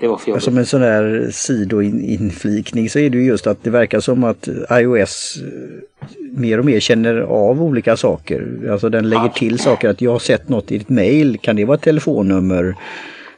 det 0.00 0.08
var 0.08 0.16
för 0.16 0.28
jobbigt. 0.30 0.44
Som 0.44 0.58
en 0.58 0.66
sån 0.66 0.80
där 0.80 1.28
sidoinflikning 1.32 2.90
så 2.90 2.98
är 2.98 3.10
det 3.10 3.18
ju 3.18 3.24
just 3.24 3.46
att 3.46 3.62
det 3.64 3.70
verkar 3.70 4.00
som 4.00 4.24
att 4.24 4.48
iOS 4.70 5.36
eh, 5.42 6.08
mer 6.32 6.58
och 6.58 6.64
mer 6.64 6.80
känner 6.80 7.16
av 7.20 7.62
olika 7.62 7.96
saker. 7.96 8.68
Alltså 8.72 8.88
den 8.88 9.08
lägger 9.08 9.22
Ja. 9.24 9.32
till 9.32 9.58
saker 9.58 9.88
att 9.88 10.00
jag 10.00 10.12
har 10.12 10.18
sett 10.18 10.48
något 10.48 10.72
i 10.72 10.78
ditt 10.78 10.88
mail, 10.88 11.38
kan 11.38 11.56
det 11.56 11.64
vara 11.64 11.74
ett 11.76 11.82
telefonnummer? 11.82 12.74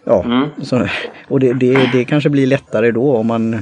Ja, 0.04 0.22
Mm. 0.24 0.48
så, 0.62 0.86
och 1.28 1.40
det, 1.40 1.52
det, 1.52 1.90
det 1.92 2.04
kanske 2.04 2.30
blir 2.30 2.46
lättare 2.46 2.90
då 2.90 3.16
om 3.16 3.26
man, 3.26 3.58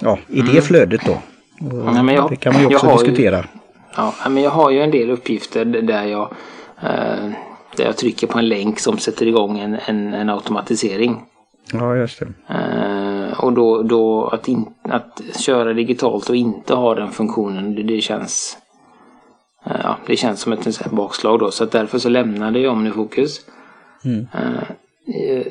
ja, 0.00 0.18
i 0.28 0.40
det 0.40 0.62
flödet 0.62 1.00
då. 1.06 1.18
Men 1.60 2.08
jag- 2.08 2.30
det 2.30 2.36
kan 2.36 2.52
man 2.52 2.62
ju 2.62 2.66
också 2.74 2.86
har 2.86 2.92
ju- 3.00 3.06
diskutera. 3.06 3.44
Ja, 3.96 4.14
men 4.30 4.42
jag 4.42 4.50
har 4.50 4.70
ju 4.70 4.80
en 4.82 4.90
del 4.90 5.10
uppgifter 5.10 5.64
där 5.64 6.04
jag, 6.04 6.32
eh, 6.82 7.30
där 7.76 7.84
jag 7.84 7.96
trycker 7.96 8.26
på 8.26 8.38
en 8.38 8.48
länk 8.48 8.78
som 8.80 8.98
sätter 8.98 9.26
igång 9.26 9.58
en, 9.58 9.76
en, 9.86 10.14
en 10.14 10.28
automatisering. 10.30 11.20
Ja, 11.72 11.96
just 11.96 12.20
det. 12.20 12.54
Eh, 12.54 13.44
och 13.44 13.52
då, 13.52 13.82
då 13.82 14.26
att, 14.26 14.48
in, 14.48 14.66
att 14.82 15.20
köra 15.38 15.72
digitalt 15.72 16.28
och 16.28 16.36
inte 16.36 16.74
ha 16.74 16.94
den 16.94 17.10
funktionen, 17.10 17.74
det, 17.74 17.82
det 17.82 18.00
känns 18.00 18.58
eh, 19.66 19.72
ja, 19.82 19.96
det 20.06 20.16
känns 20.16 20.40
som 20.40 20.52
ett 20.52 20.90
bakslag 20.90 21.38
då. 21.38 21.50
Så 21.50 21.64
att 21.64 21.70
därför 21.70 21.98
så 21.98 22.08
lämnade 22.08 22.58
jag 22.60 22.72
Omnifokus. 22.72 23.40
Mm. 24.04 24.26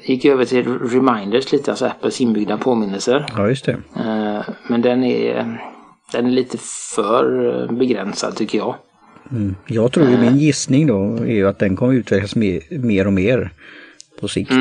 Gick 0.04 0.26
över 0.26 0.46
till 0.46 0.80
Reminders 0.80 1.52
lite, 1.52 1.72
alltså 1.72 1.86
Apples 1.86 2.22
inbyggda 2.22 2.58
påminnelser. 2.58 3.26
Ja, 3.38 3.48
just 3.48 3.66
det. 3.66 3.78
Men 4.68 4.82
den 4.82 5.04
är, 5.04 5.62
den 6.12 6.26
är 6.26 6.32
lite 6.32 6.58
för 6.96 7.56
eh, 7.62 7.78
begränsad 7.78 8.36
tycker 8.36 8.58
jag. 8.58 8.76
Mm. 9.32 9.56
Jag 9.68 9.92
tror 9.92 10.10
ju 10.10 10.18
min 10.18 10.38
gissning 10.38 10.88
då 10.88 11.26
är 11.26 11.46
att 11.46 11.60
den 11.60 11.76
kommer 11.76 11.94
utvecklas 11.94 12.36
mer, 12.36 12.62
mer 12.70 13.08
och 13.08 13.14
mer 13.14 13.52
på 14.20 14.28
sikt. 14.28 14.52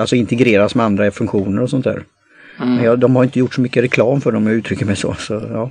Alltså 0.00 0.16
integreras 0.16 0.74
med 0.74 0.86
andra 0.86 1.10
funktioner 1.10 1.62
och 1.62 1.70
sånt 1.70 1.84
där. 1.84 2.04
Men 2.58 2.84
jag, 2.84 2.98
de 2.98 3.16
har 3.16 3.24
inte 3.24 3.38
gjort 3.38 3.54
så 3.54 3.60
mycket 3.60 3.84
reklam 3.84 4.20
för 4.20 4.32
dem, 4.32 4.46
jag 4.46 4.56
uttrycker 4.56 4.86
mig 4.86 4.96
så. 4.96 5.14
så 5.14 5.34
ja. 5.50 5.70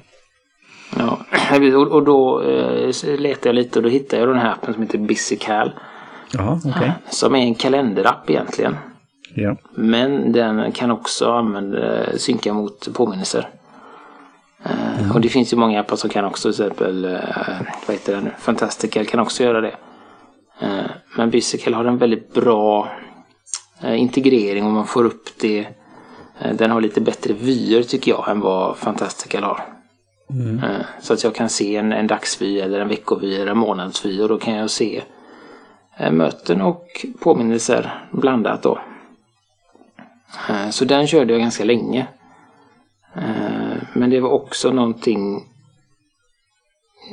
Ja, 0.97 1.19
och, 1.91 2.05
då 2.05 2.41
eh, 2.41 3.19
letade 3.19 3.49
jag 3.49 3.55
lite 3.55 3.79
och 3.79 3.83
då 3.83 3.89
hittade 3.89 4.21
jag 4.21 4.29
den 4.29 4.39
här 4.39 4.51
appen 4.51 4.73
som 4.73 4.83
heter 4.83 4.97
Busycal. 4.97 5.71
Jaha, 6.33 6.61
okej. 6.65 6.91
Som 7.09 7.35
är 7.35 7.39
en 7.39 7.55
kalenderapp 7.55 8.29
egentligen. 8.29 8.75
Ja. 9.35 9.55
Men 9.75 10.31
den 10.31 10.71
kan 10.71 10.91
också 10.91 11.31
använda, 11.31 12.17
synka 12.17 12.53
mot 12.53 12.93
påminnelser. 12.93 13.49
Eh, 14.63 15.11
Och 15.15 15.21
det 15.21 15.29
finns 15.29 15.53
ju 15.53 15.57
många 15.57 15.79
appar 15.79 15.95
som 15.95 16.09
kan 16.09 16.25
också, 16.25 16.53
till 16.53 16.61
exempel, 16.63 17.05
eh, 17.05 17.61
vad 17.87 17.95
heter 17.95 18.13
den 18.15 18.23
nu, 18.23 18.31
Fantastical 18.39 19.05
kan 19.05 19.19
också 19.19 19.43
göra 19.43 19.61
det. 19.61 19.75
Eh, 20.59 20.85
Men 21.17 21.29
Busycal 21.29 21.73
har 21.73 21.85
en 21.85 21.97
väldigt 21.97 22.33
bra 22.33 22.91
integrering 23.83 24.65
och 24.65 24.71
man 24.71 24.87
får 24.87 25.05
upp 25.05 25.29
det 25.39 25.67
Den 26.53 26.71
har 26.71 26.81
lite 26.81 27.01
bättre 27.01 27.33
vyer 27.33 27.83
tycker 27.83 28.11
jag 28.11 28.29
än 28.29 28.39
vad 28.39 28.77
Fantastical 28.77 29.43
har. 29.43 29.63
Eh, 30.63 30.85
Så 30.99 31.13
att 31.13 31.23
jag 31.23 31.35
kan 31.35 31.49
se 31.49 31.75
en, 31.75 31.91
en 31.93 32.07
dagsvy 32.07 32.59
eller 32.59 32.79
en 32.79 32.87
veckovy 32.87 33.35
eller 33.35 33.51
en 33.51 33.57
månadsvy 33.57 34.21
och 34.21 34.29
då 34.29 34.37
kan 34.37 34.53
jag 34.55 34.69
se 34.69 35.01
möten 36.11 36.61
och 36.61 37.05
påminnelser 37.19 38.07
blandat 38.11 38.63
då. 38.63 38.79
Så 40.71 40.85
den 40.85 41.07
körde 41.07 41.33
jag 41.33 41.41
ganska 41.41 41.63
länge. 41.63 42.07
Men 43.93 44.09
det 44.09 44.19
var 44.19 44.29
också 44.29 44.71
någonting 44.71 45.47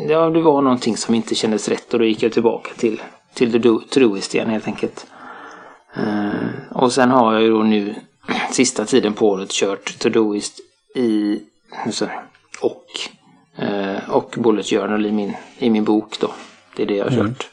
Ja, 0.08 0.30
det 0.30 0.40
var 0.40 0.62
någonting 0.62 0.96
som 0.96 1.14
inte 1.14 1.34
kändes 1.34 1.68
rätt 1.68 1.92
och 1.92 1.98
då 1.98 2.04
gick 2.04 2.22
jag 2.22 2.32
tillbaka 2.32 2.70
till, 2.76 3.02
till 3.34 3.52
The 3.52 3.58
Todoist 3.90 4.34
igen 4.34 4.50
helt 4.50 4.66
enkelt. 4.66 5.06
Eh, 5.96 6.76
och 6.76 6.92
sen 6.92 7.10
har 7.10 7.32
jag 7.32 7.42
ju 7.42 7.50
då 7.50 7.62
nu 7.62 7.94
sista 8.50 8.84
tiden 8.84 9.12
på 9.12 9.28
året 9.28 9.50
kört 9.50 9.98
Todoist 9.98 10.60
i 10.94 11.40
så, 11.90 12.06
och, 12.60 12.84
eh, 13.64 14.10
och 14.10 14.34
Bullet 14.38 14.66
Journal 14.66 15.06
i 15.06 15.12
min, 15.12 15.36
i 15.58 15.70
min 15.70 15.84
bok 15.84 16.20
då. 16.20 16.30
Det 16.76 16.82
är 16.82 16.86
det 16.86 16.96
jag 16.96 17.04
har 17.04 17.16
kört. 17.16 17.48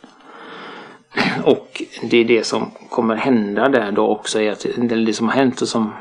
Och 1.43 1.83
det 2.01 2.17
är 2.17 2.25
det 2.25 2.43
som 2.45 2.71
kommer 2.89 3.15
hända 3.15 3.69
där 3.69 3.91
då 3.91 4.07
också. 4.07 4.41
Är 4.41 4.51
att, 4.51 4.65
det 5.05 5.13
som 5.13 5.27
har 5.27 5.35
hänt 5.35 5.61
och 5.61 5.67
som 5.67 5.93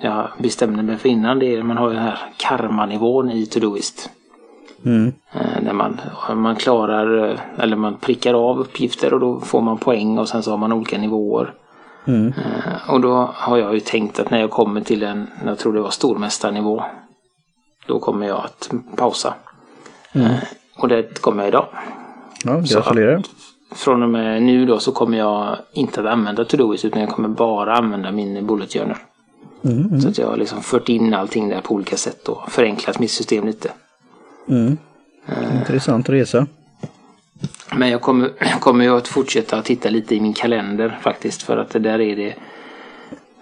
jag 0.00 0.28
bestämde 0.38 0.82
mig 0.82 0.96
för 0.96 1.08
innan 1.08 1.38
det 1.38 1.54
är 1.56 1.62
man 1.62 1.76
har 1.76 1.88
ju 1.88 1.94
den 1.94 2.02
här 2.02 2.18
karmanivån 2.36 3.30
i 3.30 3.46
Todoist. 3.46 4.10
Mm. 4.84 5.12
Eh, 5.32 5.62
När 5.62 5.72
man, 5.72 6.00
man 6.34 6.56
klarar, 6.56 7.30
eh, 7.30 7.38
eller 7.58 7.76
man 7.76 7.96
prickar 7.96 8.34
av 8.34 8.58
uppgifter 8.60 9.14
och 9.14 9.20
då 9.20 9.40
får 9.40 9.60
man 9.60 9.78
poäng 9.78 10.18
och 10.18 10.28
sen 10.28 10.42
så 10.42 10.50
har 10.50 10.58
man 10.58 10.72
olika 10.72 10.98
nivåer. 10.98 11.54
Mm. 12.04 12.26
Eh, 12.28 12.90
Och 12.90 13.00
då 13.00 13.30
har 13.34 13.56
jag 13.58 13.74
ju 13.74 13.80
tänkt 13.80 14.20
att 14.20 14.30
när 14.30 14.40
jag 14.40 14.50
kommer 14.50 14.80
till 14.80 15.02
en, 15.02 15.26
jag 15.46 15.58
tror 15.58 15.72
det 15.72 15.80
var 15.80 15.90
stormästarnivå, 15.90 16.82
då 17.86 17.98
kommer 17.98 18.26
jag 18.26 18.38
att 18.44 18.70
pausa. 18.96 19.34
Eh, 20.12 20.30
Och 20.78 20.88
det 20.88 21.20
kommer 21.20 21.42
jag 21.42 21.48
idag. 21.48 21.66
Ja, 22.44 22.60
gratulerar. 22.60 23.22
Från 23.74 24.02
och 24.02 24.08
med 24.08 24.42
nu 24.42 24.66
då 24.66 24.78
så 24.78 24.92
kommer 24.92 25.18
jag 25.18 25.56
inte 25.72 26.00
att 26.00 26.06
använda 26.06 26.44
Todoist 26.44 26.84
utan 26.84 27.00
jag 27.00 27.10
kommer 27.10 27.28
bara 27.28 27.76
använda 27.76 28.10
min 28.12 28.46
Bullet 28.46 28.72
Journal. 28.72 28.96
Så 30.02 30.08
att 30.08 30.18
jag 30.18 30.26
har 30.26 30.36
liksom 30.36 30.62
fört 30.62 30.88
in 30.88 31.14
allting 31.14 31.48
där 31.48 31.60
på 31.60 31.74
olika 31.74 31.96
sätt 31.96 32.28
och 32.28 32.52
förenklat 32.52 32.98
mitt 32.98 33.10
system 33.10 33.46
lite. 33.46 33.70
Mm. 34.48 34.78
Intressant 35.58 36.08
resa. 36.08 36.46
Men 37.76 37.90
jag 37.90 38.00
kommer, 38.00 38.30
kommer 38.60 38.84
ju 38.84 38.96
att 38.96 39.08
fortsätta 39.08 39.62
titta 39.62 39.90
lite 39.90 40.14
i 40.14 40.20
min 40.20 40.34
kalender 40.34 40.98
faktiskt. 41.02 41.42
För 41.42 41.56
att 41.56 41.70
det 41.70 41.78
där 41.78 42.00
är 42.00 42.16
det, 42.16 42.34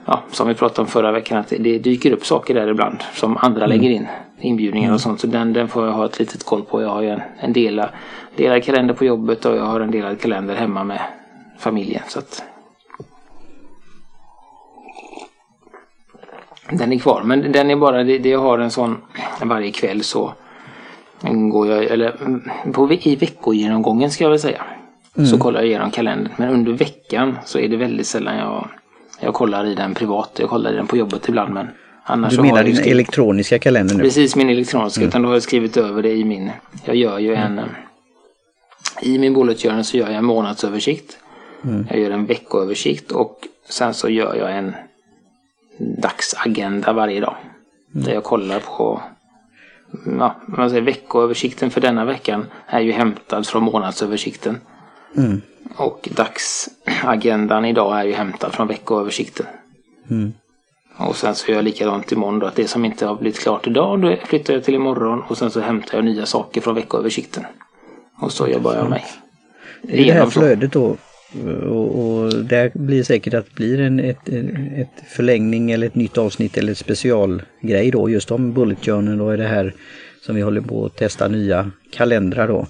ja, 0.05 0.23
som 0.33 0.49
vi 0.49 0.55
pratade 0.55 0.81
om 0.81 0.87
förra 0.87 1.12
veckan, 1.12 1.38
att 1.38 1.49
det 1.49 1.79
dyker 1.79 2.12
upp 2.12 2.27
saker 2.27 2.55
där 2.55 2.69
ibland 2.69 2.99
som 3.14 3.37
andra 3.37 3.66
lägger 3.66 3.90
in. 3.90 4.07
Inbjudningar 4.40 4.92
och 4.92 5.01
sånt. 5.01 5.21
Så 5.21 5.27
den, 5.27 5.53
den 5.53 5.69
får 5.69 5.87
jag 5.87 5.92
ha 5.92 6.05
ett 6.05 6.19
litet 6.19 6.45
koll 6.45 6.62
på. 6.64 6.83
Jag 6.83 6.88
har 6.88 7.03
ju 7.03 7.09
en, 7.09 7.21
en 7.40 7.53
delad, 7.53 7.88
delad 8.37 8.64
kalender 8.64 8.95
på 8.95 9.05
jobbet 9.05 9.45
och 9.45 9.57
jag 9.57 9.64
har 9.64 9.81
en 9.81 9.90
delad 9.90 10.21
kalender 10.21 10.55
hemma 10.55 10.85
med 10.85 11.01
familjen. 11.59 12.03
Så 12.09 12.19
att 12.19 12.42
den 16.70 16.92
är 16.92 16.98
kvar. 16.98 17.22
Men 17.24 17.52
den 17.52 17.70
är 17.70 17.76
bara, 17.76 18.04
det, 18.04 18.18
det 18.18 18.33
har 18.33 18.59
en 18.59 18.70
sån 18.70 18.96
varje 19.42 19.70
kväll 19.70 20.02
så 20.02 20.33
går 21.52 21.68
jag, 21.68 21.85
eller 21.85 22.16
mm, 22.20 22.42
på, 22.72 22.92
i 22.92 23.16
veckogenomgången 23.16 24.11
ska 24.11 24.24
jag 24.24 24.31
väl 24.31 24.38
säga. 24.40 24.62
Så 25.31 25.38
kollar 25.38 25.61
jag 25.61 25.68
igenom 25.68 25.90
kalendern. 25.90 26.33
Men 26.37 26.48
under 26.48 26.72
veckan 26.72 27.38
så 27.44 27.59
är 27.59 27.68
det 27.68 27.76
väldigt 27.76 28.07
sällan 28.07 28.37
jag, 28.37 28.68
jag 29.20 29.35
kollar 29.35 29.64
i 29.66 29.74
den 29.74 29.94
privat. 29.94 30.37
Jag 30.40 30.48
kollar 30.48 30.72
i 30.72 30.76
den 30.76 30.87
på 30.87 30.96
jobbet 30.96 31.28
ibland 31.28 31.54
men 31.54 31.66
annars 32.04 32.37
Du 32.37 32.42
menar 32.42 32.64
din 32.64 32.76
skrivit- 32.76 32.92
elektroniska 32.92 33.59
kalender 33.59 33.94
nu? 33.94 34.02
Precis, 34.02 34.37
min 34.37 34.50
elektroniska. 34.50 35.04
Utan 35.04 35.22
då 35.22 35.28
har 35.28 35.35
jag 35.35 35.42
skrivit 35.42 35.76
över 35.76 36.02
det 36.02 36.12
i 36.12 36.24
min... 36.24 36.50
Jag 36.85 36.96
gör 36.96 37.18
ju 37.18 37.35
en... 37.35 37.59
eh, 37.59 37.64
I 39.02 39.18
min 39.18 39.35
bullet 39.35 39.62
journal 39.62 39.85
så 39.85 39.96
gör 39.96 40.07
jag 40.07 40.16
en 40.16 40.24
månadsöversikt. 40.24 41.18
Jag 41.90 41.98
gör 42.00 42.11
en 42.11 42.26
veckoöversikt 42.26 43.12
och 43.12 43.38
sen 43.68 43.94
så 43.94 44.09
gör 44.09 44.35
jag 44.35 44.59
en 44.59 44.74
dagsagenda 45.79 46.93
varje 46.93 47.21
dag. 47.21 47.37
Där 47.93 48.12
jag 48.12 48.25
kollar 48.25 48.61
på... 48.61 49.03
Ja, 50.19 50.37
man 50.47 50.71
säger 50.71 50.83
veckoöversikten 50.83 51.71
för 51.71 51.81
denna 51.81 52.05
veckan 52.05 52.47
är 52.67 52.81
ju 52.81 52.93
hämtad 52.93 53.47
från 53.47 53.62
månadsöversikten. 53.62 54.61
Mm. 55.17 55.41
Och 55.77 56.09
dagsagendan 56.12 57.64
idag 57.64 58.01
är 58.01 58.05
ju 58.05 58.12
hämtad 58.12 58.53
från 58.53 58.67
veckoöversikten. 58.67 59.47
Mm. 60.11 60.33
Och 60.97 61.17
sen 61.17 61.35
så 61.35 61.51
gör 61.51 61.57
jag 61.57 61.64
likadant 61.64 62.12
imorgon 62.12 62.38
då. 62.38 62.47
Att 62.47 62.57
det 62.57 62.69
som 62.69 62.85
inte 62.85 63.07
har 63.07 63.17
blivit 63.17 63.38
klart 63.38 63.67
idag, 63.67 64.01
då 64.01 64.17
flyttar 64.25 64.55
jag 64.55 64.64
till 64.64 64.75
imorgon. 64.75 65.23
Och 65.29 65.38
sen 65.38 65.51
så 65.51 65.61
hämtar 65.61 65.99
jag 65.99 66.05
nya 66.05 66.27
saker 66.27 66.61
från 66.61 66.75
veckoöversikten. 66.75 67.47
Och 68.21 68.33
så 68.33 68.49
jobbar 68.49 68.75
jag 68.75 68.91
mig. 68.91 69.05
I 69.83 70.05
det 70.05 70.12
här 70.12 70.27
flödet 70.27 70.73
då 70.73 70.97
och, 71.67 71.99
och 71.99 72.35
där 72.35 72.71
blir 72.75 73.03
säkert 73.03 73.35
att 73.35 73.47
det 73.47 73.55
blir 73.55 73.81
en 73.81 74.01
ett, 74.01 74.29
ett 74.77 75.09
förlängning 75.09 75.71
eller 75.71 75.87
ett 75.87 75.95
nytt 75.95 76.19
avsnitt 76.19 76.59
eller 76.59 76.73
ett 76.73 76.79
specialgrej 76.79 77.91
då 77.91 78.11
just 78.11 78.31
om 78.31 78.53
Bullet 78.53 78.85
Journal 78.85 79.21
och 79.21 79.37
det 79.37 79.49
här 79.49 79.75
som 80.21 80.35
vi 80.35 80.43
håller 80.43 80.61
på 80.61 80.87
att 80.87 80.97
testa 80.97 81.29
nya 81.29 81.71
kalendrar 81.91 82.49
då. 82.49 82.67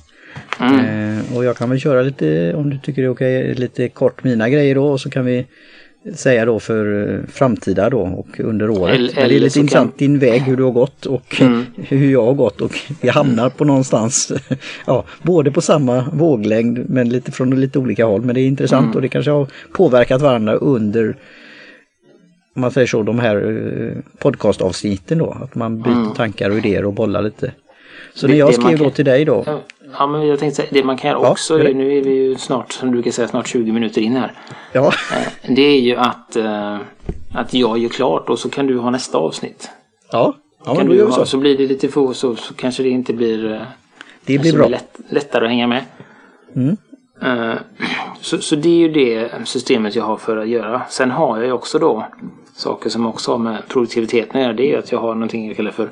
Eh, 0.60 1.36
och 1.36 1.44
jag 1.44 1.56
kan 1.56 1.70
väl 1.70 1.80
köra 1.80 2.02
lite, 2.02 2.54
om 2.54 2.70
du 2.70 2.78
tycker 2.78 3.02
det 3.02 3.08
är 3.08 3.12
okej, 3.12 3.54
lite 3.54 3.88
kort 3.88 4.24
mina 4.24 4.48
grejer 4.48 4.74
då 4.74 4.86
och 4.86 5.00
så 5.00 5.10
kan 5.10 5.24
vi 5.24 5.46
säga 6.14 6.44
då 6.44 6.60
för 6.60 7.14
eh, 7.14 7.20
framtida 7.28 7.90
då 7.90 8.00
och 8.00 8.40
under 8.40 8.70
året. 8.70 8.94
Eller- 8.94 9.14
Men 9.14 9.28
det 9.28 9.34
är 9.36 9.40
lite 9.40 9.58
intressant 9.60 9.90
kan- 9.90 9.98
din 9.98 10.18
väg 10.18 10.42
hur 10.42 10.56
du 10.56 10.62
har 10.62 10.70
gått 10.70 11.06
och 11.06 11.36
hur 11.76 12.12
jag 12.12 12.24
har 12.26 12.34
gått 12.34 12.60
och 12.60 12.72
vi 13.00 13.08
hamnar 13.08 13.50
på 13.50 13.64
någonstans, 13.64 14.32
ja, 14.86 15.04
både 15.22 15.50
på 15.50 15.60
samma 15.60 16.04
våglängd 16.12 16.90
men 16.90 17.08
lite 17.08 17.32
från 17.32 17.60
lite 17.60 17.78
olika 17.78 18.04
håll. 18.06 18.22
Men 18.22 18.34
det 18.34 18.40
är 18.40 18.46
intressant 18.46 18.96
och 18.96 19.02
det 19.02 19.08
kanske 19.08 19.30
har 19.30 19.46
påverkat 19.72 20.22
varandra 20.22 20.54
under 20.54 21.16
om 22.54 22.60
man 22.62 22.70
säger 22.70 22.86
så, 22.86 23.02
de 23.02 23.18
här 23.18 23.36
eh, 23.36 24.18
podcastavsnitten 24.18 25.18
då. 25.18 25.30
Att 25.42 25.54
man 25.54 25.82
byter 25.82 26.14
tankar 26.14 26.50
och 26.50 26.58
idéer 26.58 26.84
och 26.84 26.92
bollar 26.92 27.22
lite. 27.22 27.52
Så 28.14 28.26
Det- 28.26 28.32
när 28.32 28.38
jag 28.38 28.54
skrev 28.54 28.78
då 28.78 28.84
kan- 28.84 28.92
till 28.92 29.04
dig 29.04 29.24
då. 29.24 29.42
Ja, 29.46 29.60
Ja, 29.98 30.06
men 30.06 30.26
jag 30.26 30.38
tänkte 30.38 30.56
säga, 30.56 30.68
det 30.72 30.84
man 30.84 30.96
kan 30.96 31.10
göra 31.10 31.30
också, 31.30 31.58
det. 31.58 31.74
nu 31.74 31.98
är 31.98 32.02
vi 32.02 32.10
ju 32.10 32.36
snart, 32.36 32.72
som 32.72 32.88
du 32.88 32.92
brukar 32.92 33.10
säga, 33.10 33.28
snart 33.28 33.46
20 33.48 33.72
minuter 33.72 34.00
in 34.00 34.16
här. 34.16 34.32
Ja, 34.72 34.92
Eh, 35.12 35.52
Det 35.54 35.62
är 35.62 35.80
ju 35.80 35.96
att, 35.96 36.36
eh, 36.36 36.76
att 37.34 37.54
jag 37.54 37.78
gör 37.78 37.88
klart 37.88 38.28
och 38.30 38.38
så 38.38 38.48
kan 38.50 38.66
du 38.66 38.78
ha 38.78 38.90
nästa 38.90 39.18
avsnitt. 39.18 39.70
ja, 40.12 40.34
ja 40.64 40.74
kan 40.74 40.86
du 40.88 41.04
ha, 41.04 41.24
så. 41.26 41.36
blir 41.38 41.58
det 41.58 41.66
lite 41.66 41.88
få 41.88 42.14
så, 42.14 42.36
så 42.36 42.54
kanske 42.54 42.82
det 42.82 42.88
inte 42.88 43.12
blir... 43.14 43.52
eh, 43.52 43.60
Det 44.24 44.38
blir 44.38 44.52
bra. 44.52 44.68
lätt, 44.68 44.98
lättare 45.08 45.44
att 45.44 45.50
hänga 45.50 45.66
med. 45.66 45.82
Mm. 46.56 46.76
Så, 48.20 48.38
så 48.38 48.56
det 48.56 48.68
är 48.68 48.78
ju 48.78 48.88
det 48.88 49.30
systemet 49.44 49.94
jag 49.94 50.04
har 50.04 50.16
för 50.16 50.36
att 50.36 50.48
göra. 50.48 50.82
Sen 50.88 51.10
har 51.10 51.36
jag 51.36 51.46
ju 51.46 51.52
också 51.52 51.78
då 51.78 52.04
saker 52.56 52.90
som 52.90 53.06
också 53.06 53.30
har 53.30 53.38
med 53.38 53.58
produktiviteten 53.68 54.36
att 54.36 54.42
göra. 54.42 54.52
Det 54.52 54.62
är 54.62 54.72
ju 54.72 54.78
att 54.78 54.92
jag 54.92 54.98
har 54.98 55.14
någonting 55.14 55.46
jag 55.48 55.56
kallar 55.56 55.70
för 55.70 55.90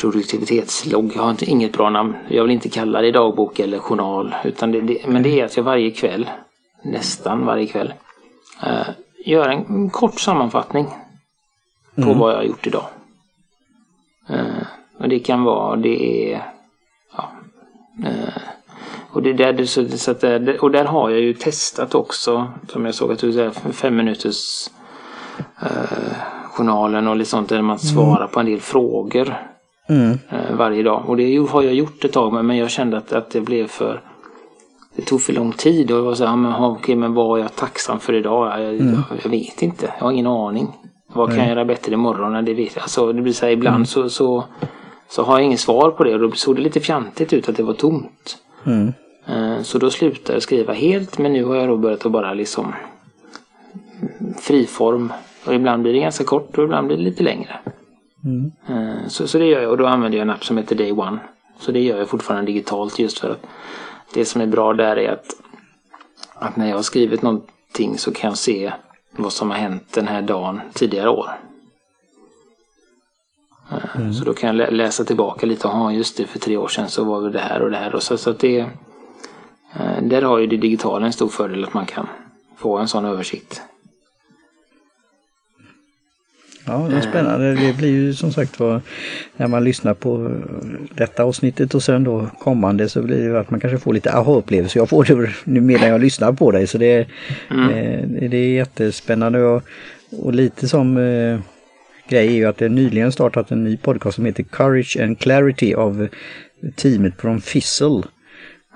produktivitetslogg. 0.00 1.12
Jag 1.14 1.22
har 1.22 1.30
inte, 1.30 1.44
inget 1.44 1.72
bra 1.72 1.90
namn. 1.90 2.14
Jag 2.28 2.42
vill 2.42 2.52
inte 2.52 2.68
kalla 2.68 3.00
det 3.00 3.10
dagbok 3.10 3.58
eller 3.58 3.78
journal. 3.78 4.34
Utan 4.44 4.72
det, 4.72 4.80
det, 4.80 5.06
men 5.06 5.22
det 5.22 5.40
är 5.40 5.44
att 5.44 5.56
jag 5.56 5.64
varje 5.64 5.90
kväll, 5.90 6.30
nästan 6.82 7.46
varje 7.46 7.66
kväll, 7.66 7.94
eh, 8.62 8.88
gör 9.24 9.48
en 9.48 9.90
kort 9.90 10.20
sammanfattning 10.20 10.86
på 11.94 12.14
vad 12.14 12.32
jag 12.32 12.36
har 12.36 12.44
gjort 12.44 12.66
idag. 12.66 12.86
Eh, 14.28 14.66
och 14.98 15.08
det 15.08 15.18
kan 15.18 15.42
vara, 15.42 15.76
det 15.76 16.32
är 16.32 16.42
ja, 17.16 17.30
eh, 18.04 18.42
och, 19.10 19.22
det 19.22 19.32
där, 19.32 19.64
så, 19.64 19.88
så 19.88 20.10
att 20.10 20.24
och 20.60 20.70
där 20.70 20.84
har 20.84 21.10
jag 21.10 21.20
ju 21.20 21.34
testat 21.34 21.94
också, 21.94 22.52
som 22.68 22.84
jag 22.84 22.94
såg 22.94 23.12
att 23.12 23.18
du 23.18 23.32
säger, 23.32 23.50
fem 23.50 23.96
minuters 23.96 24.70
eh, 25.62 26.16
journalen 26.50 27.08
och 27.08 27.16
lite 27.16 27.30
sånt 27.30 27.48
där 27.48 27.62
man 27.62 27.78
svarar 27.78 28.26
på 28.26 28.40
en 28.40 28.46
del 28.46 28.60
frågor 28.60 29.53
Mm. 29.88 30.18
eh, 30.30 30.56
varje 30.56 30.82
dag. 30.82 31.02
Och 31.06 31.16
det 31.16 31.36
har 31.36 31.62
jag 31.62 31.74
gjort 31.74 32.04
ett 32.04 32.12
tag 32.12 32.44
men 32.44 32.56
jag 32.56 32.70
kände 32.70 32.96
att, 32.96 33.12
att 33.12 33.30
det 33.30 33.40
blev 33.40 33.66
för 33.66 34.00
det 34.96 35.02
tog 35.02 35.22
för 35.22 35.32
lång 35.32 35.52
tid 35.52 35.90
och 35.90 35.98
jag 35.98 36.02
var 36.02 36.14
så 36.14 36.26
här, 36.26 36.36
men, 36.36 36.54
okej, 36.54 36.96
men 36.96 37.14
vad 37.14 37.38
är 37.38 37.42
jag 37.42 37.56
tacksam 37.56 38.00
för 38.00 38.12
idag? 38.12 38.60
Jag, 38.60 38.74
jag, 38.74 39.02
jag 39.22 39.30
vet 39.30 39.62
inte, 39.62 39.92
jag 39.98 40.04
har 40.04 40.12
ingen 40.12 40.26
aning. 40.26 40.68
Vad 41.12 41.28
kan 41.28 41.38
jag 41.38 41.48
göra 41.48 41.64
bättre 41.64 41.92
imorgon? 41.92 42.44
Det, 42.44 42.54
vet 42.54 42.76
jag. 42.76 42.82
Alltså, 42.82 43.12
det 43.12 43.22
blir 43.22 43.32
så 43.32 43.46
här, 43.46 43.52
ibland 43.52 43.88
så, 43.88 44.10
så, 44.10 44.44
så 45.08 45.22
har 45.22 45.38
jag 45.38 45.46
ingen 45.46 45.58
svar 45.58 45.90
på 45.90 46.04
det 46.04 46.14
och 46.14 46.20
då 46.20 46.30
såg 46.32 46.56
det 46.56 46.62
lite 46.62 46.80
fjantigt 46.80 47.32
ut 47.32 47.48
att 47.48 47.56
det 47.56 47.62
var 47.62 47.74
tomt. 47.74 48.36
Mm. 48.66 48.92
Eh, 49.26 49.62
Så 49.62 49.78
då 49.78 49.90
slutade 49.90 50.32
jag 50.32 50.42
skriva 50.42 50.72
helt 50.72 51.18
men 51.18 51.32
nu 51.32 51.44
har 51.44 51.56
jag 51.56 51.68
då 51.68 51.76
börjat 51.76 52.06
att 52.06 52.12
bara 52.12 52.34
liksom 52.34 52.74
friform. 54.40 55.12
Och 55.46 55.54
ibland 55.54 55.82
blir 55.82 55.92
det 55.92 55.98
ganska 55.98 56.24
kort 56.24 56.58
och 56.58 56.64
ibland 56.64 56.86
blir 56.86 56.96
det 56.96 57.02
lite 57.02 57.22
längre. 57.22 57.58
Mm. 58.24 58.52
Eh, 58.68 59.08
Så, 59.08 59.28
så 59.28 59.38
det 59.38 59.46
gör 59.46 59.62
jag 59.62 59.70
och 59.70 59.78
då 59.78 59.86
använder 59.86 60.18
jag 60.18 60.22
en 60.22 60.30
app 60.30 60.44
som 60.44 60.56
heter 60.56 60.76
Day 60.76 60.92
One. 60.92 61.18
Så 61.58 61.72
det 61.72 61.80
gör 61.80 61.98
jag 61.98 62.08
fortfarande 62.08 62.46
digitalt 62.52 62.98
just 62.98 63.18
för 63.18 63.30
att 63.30 63.46
det 64.14 64.24
som 64.24 64.40
är 64.40 64.46
bra 64.46 64.72
där 64.72 64.96
är 64.96 65.12
att, 65.12 65.26
att 66.34 66.56
när 66.56 66.68
jag 66.68 66.76
har 66.76 66.82
skrivit 66.82 67.22
någonting 67.22 67.98
så 67.98 68.12
kan 68.12 68.28
jag 68.28 68.38
se 68.38 68.72
vad 69.16 69.32
som 69.32 69.50
har 69.50 69.58
hänt 69.58 69.92
den 69.92 70.08
här 70.08 70.22
dagen 70.22 70.60
tidigare 70.72 71.08
år. 71.08 71.30
Mm. 73.94 74.12
Så 74.12 74.24
då 74.24 74.34
kan 74.34 74.46
jag 74.46 74.56
lä 74.56 74.70
läsa 74.70 75.04
tillbaka 75.04 75.46
lite. 75.46 75.68
Ja, 75.68 75.92
just 75.92 76.16
det, 76.16 76.26
för 76.26 76.38
tre 76.38 76.56
år 76.56 76.68
sedan 76.68 76.88
så 76.88 77.04
var 77.04 77.22
det 77.22 77.30
det 77.30 77.38
här 77.38 77.62
och 77.62 77.70
det 77.70 77.76
här. 77.76 77.94
Och 77.94 78.02
så, 78.02 78.16
så 78.16 78.30
att 78.30 78.38
det, 78.38 78.58
eh, 79.74 80.02
där 80.02 80.22
har 80.22 80.38
ju 80.38 80.46
det 80.46 80.56
digitala 80.56 81.06
en 81.06 81.12
stor 81.12 81.28
fördel 81.28 81.64
att 81.64 81.74
man 81.74 81.86
kan 81.86 82.08
få 82.56 82.78
en 82.78 82.88
sån 82.88 83.04
översikt. 83.04 83.62
Ja, 86.66 86.86
det 86.90 86.96
är 86.96 87.00
spännande. 87.00 87.54
Det 87.54 87.76
blir 87.76 87.88
ju 87.88 88.14
som 88.14 88.32
sagt 88.32 88.60
var 88.60 88.80
när 89.36 89.46
man 89.46 89.64
lyssnar 89.64 89.94
på 89.94 90.40
detta 90.94 91.24
avsnittet 91.24 91.74
och 91.74 91.82
sen 91.82 92.04
då 92.04 92.26
kommande 92.38 92.88
så 92.88 93.02
blir 93.02 93.28
det 93.28 93.40
att 93.40 93.50
man 93.50 93.60
kanske 93.60 93.78
får 93.78 93.94
lite 93.94 94.12
aha-upplevelser. 94.12 94.80
Jag 94.80 94.88
får 94.88 95.04
det 95.04 95.30
nu 95.44 95.60
medan 95.60 95.88
jag 95.88 96.00
lyssnar 96.00 96.32
på 96.32 96.50
dig 96.50 96.66
så 96.66 96.78
det, 96.78 97.06
mm. 97.50 97.70
eh, 97.70 98.30
det 98.30 98.36
är 98.36 98.54
jättespännande. 98.54 99.42
Och, 99.42 99.62
och 100.18 100.34
lite 100.34 100.68
som 100.68 100.96
eh, 100.96 101.38
grej 102.08 102.26
är 102.26 102.32
ju 102.32 102.44
att 102.44 102.58
det 102.58 102.68
nyligen 102.68 103.12
startat 103.12 103.50
en 103.50 103.64
ny 103.64 103.76
podcast 103.76 104.14
som 104.14 104.24
heter 104.24 104.42
Courage 104.42 104.96
and 105.00 105.18
Clarity 105.18 105.74
av 105.74 106.08
teamet 106.76 107.20
från 107.20 107.40
Fizzle. 107.40 108.02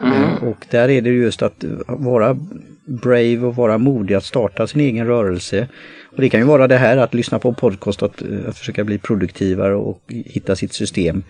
Mm. 0.03 0.23
Eh, 0.23 0.45
och 0.45 0.67
där 0.71 0.89
är 0.89 1.01
det 1.01 1.11
just 1.11 1.43
att 1.43 1.65
vara 1.87 2.37
brave 2.85 3.39
och 3.39 3.57
vara 3.57 3.79
modig 3.79 4.15
att 4.15 4.25
starta 4.25 4.67
sin 4.67 4.81
egen 4.81 5.07
rörelse. 5.07 5.69
Och 6.11 6.21
det 6.21 6.29
kan 6.29 6.41
ju 6.41 6.47
vara 6.47 6.67
det 6.67 6.77
här 6.77 6.97
att 6.97 7.15
lyssna 7.15 7.39
på 7.39 7.49
en 7.49 7.55
podcast, 7.55 8.03
att, 8.03 8.23
eh, 8.23 8.49
att 8.49 8.59
försöka 8.59 8.85
bli 8.85 8.99
produktivare 8.99 9.75
och 9.75 10.03
hitta 10.09 10.57
sitt 10.57 10.73
system. 10.73 11.23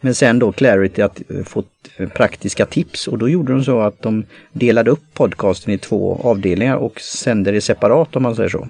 Men 0.00 0.14
sen 0.14 0.38
då 0.38 0.52
Clarity 0.52 1.02
att 1.02 1.30
eh, 1.30 1.44
få 1.44 1.62
eh, 1.96 2.08
praktiska 2.08 2.66
tips 2.66 3.08
och 3.08 3.18
då 3.18 3.28
gjorde 3.28 3.52
de 3.52 3.64
så 3.64 3.80
att 3.80 4.02
de 4.02 4.24
delade 4.52 4.90
upp 4.90 5.02
podcasten 5.14 5.74
i 5.74 5.78
två 5.78 6.20
avdelningar 6.24 6.76
och 6.76 7.00
sände 7.00 7.50
det 7.50 7.60
separat 7.60 8.16
om 8.16 8.22
man 8.22 8.36
säger 8.36 8.48
så. 8.48 8.68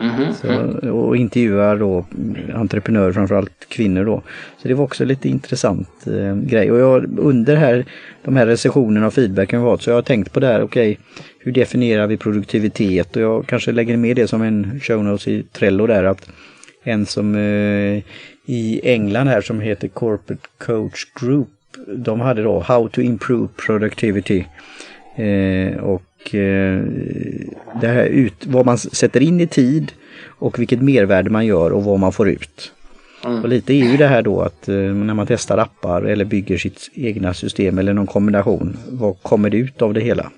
Mm-hmm. 0.00 0.32
Så, 0.80 0.90
och 0.90 1.16
intervjuar 1.16 1.76
då 1.76 2.06
entreprenörer, 2.54 3.12
framförallt 3.12 3.68
kvinnor 3.68 4.04
då. 4.04 4.22
Så 4.62 4.68
det 4.68 4.74
var 4.74 4.84
också 4.84 5.04
lite 5.04 5.28
intressant 5.28 6.06
eh, 6.06 6.36
grej. 6.36 6.72
Och 6.72 6.78
jag, 6.78 7.18
under 7.18 7.56
här, 7.56 7.84
de 8.24 8.36
här 8.36 8.46
recensionerna 8.46 9.06
och 9.06 9.14
feedbacken 9.14 9.60
vi 9.60 9.82
så 9.82 9.90
jag 9.90 9.94
har 9.94 10.02
tänkt 10.02 10.32
på 10.32 10.40
det 10.40 10.46
här, 10.46 10.62
okej, 10.62 10.92
okay, 10.92 11.04
hur 11.38 11.52
definierar 11.52 12.06
vi 12.06 12.16
produktivitet? 12.16 13.16
Och 13.16 13.22
jag 13.22 13.46
kanske 13.46 13.72
lägger 13.72 13.96
med 13.96 14.16
det 14.16 14.26
som 14.26 14.42
en 14.42 14.80
show 14.80 15.04
notes 15.04 15.28
i 15.28 15.42
Trello 15.42 15.86
där, 15.86 16.04
att 16.04 16.28
en 16.84 17.06
som 17.06 17.34
eh, 17.34 18.02
i 18.46 18.80
England 18.84 19.28
här 19.28 19.40
som 19.40 19.60
heter 19.60 19.88
Corporate 19.88 20.48
Coach 20.58 21.04
Group, 21.20 21.48
de 21.96 22.20
hade 22.20 22.42
då 22.42 22.60
How 22.60 22.88
to 22.88 23.00
Improve 23.00 23.48
Productivity. 23.66 24.44
Eh, 25.16 25.76
och 25.76 26.34
eh, 26.34 26.82
det 27.80 27.88
här 27.88 28.04
ut, 28.04 28.46
vad 28.46 28.66
man 28.66 28.78
sätter 28.78 29.22
in 29.22 29.40
i 29.40 29.46
tid 29.46 29.92
och 30.26 30.58
vilket 30.58 30.82
mervärde 30.82 31.30
man 31.30 31.46
gör 31.46 31.70
och 31.70 31.84
vad 31.84 32.00
man 32.00 32.12
får 32.12 32.28
ut. 32.28 32.72
Mm. 33.24 33.42
Och 33.42 33.48
lite 33.48 33.74
är 33.74 33.90
ju 33.90 33.96
det 33.96 34.06
här 34.06 34.22
då 34.22 34.40
att 34.40 34.68
eh, 34.68 34.74
när 34.74 35.14
man 35.14 35.26
testar 35.26 35.58
appar 35.58 36.02
eller 36.02 36.24
bygger 36.24 36.58
sitt 36.58 36.90
egna 36.94 37.34
system 37.34 37.78
eller 37.78 37.94
någon 37.94 38.06
kombination, 38.06 38.76
vad 38.88 39.22
kommer 39.22 39.50
det 39.50 39.56
ut 39.56 39.82
av 39.82 39.94
det 39.94 40.00
hela? 40.00 40.30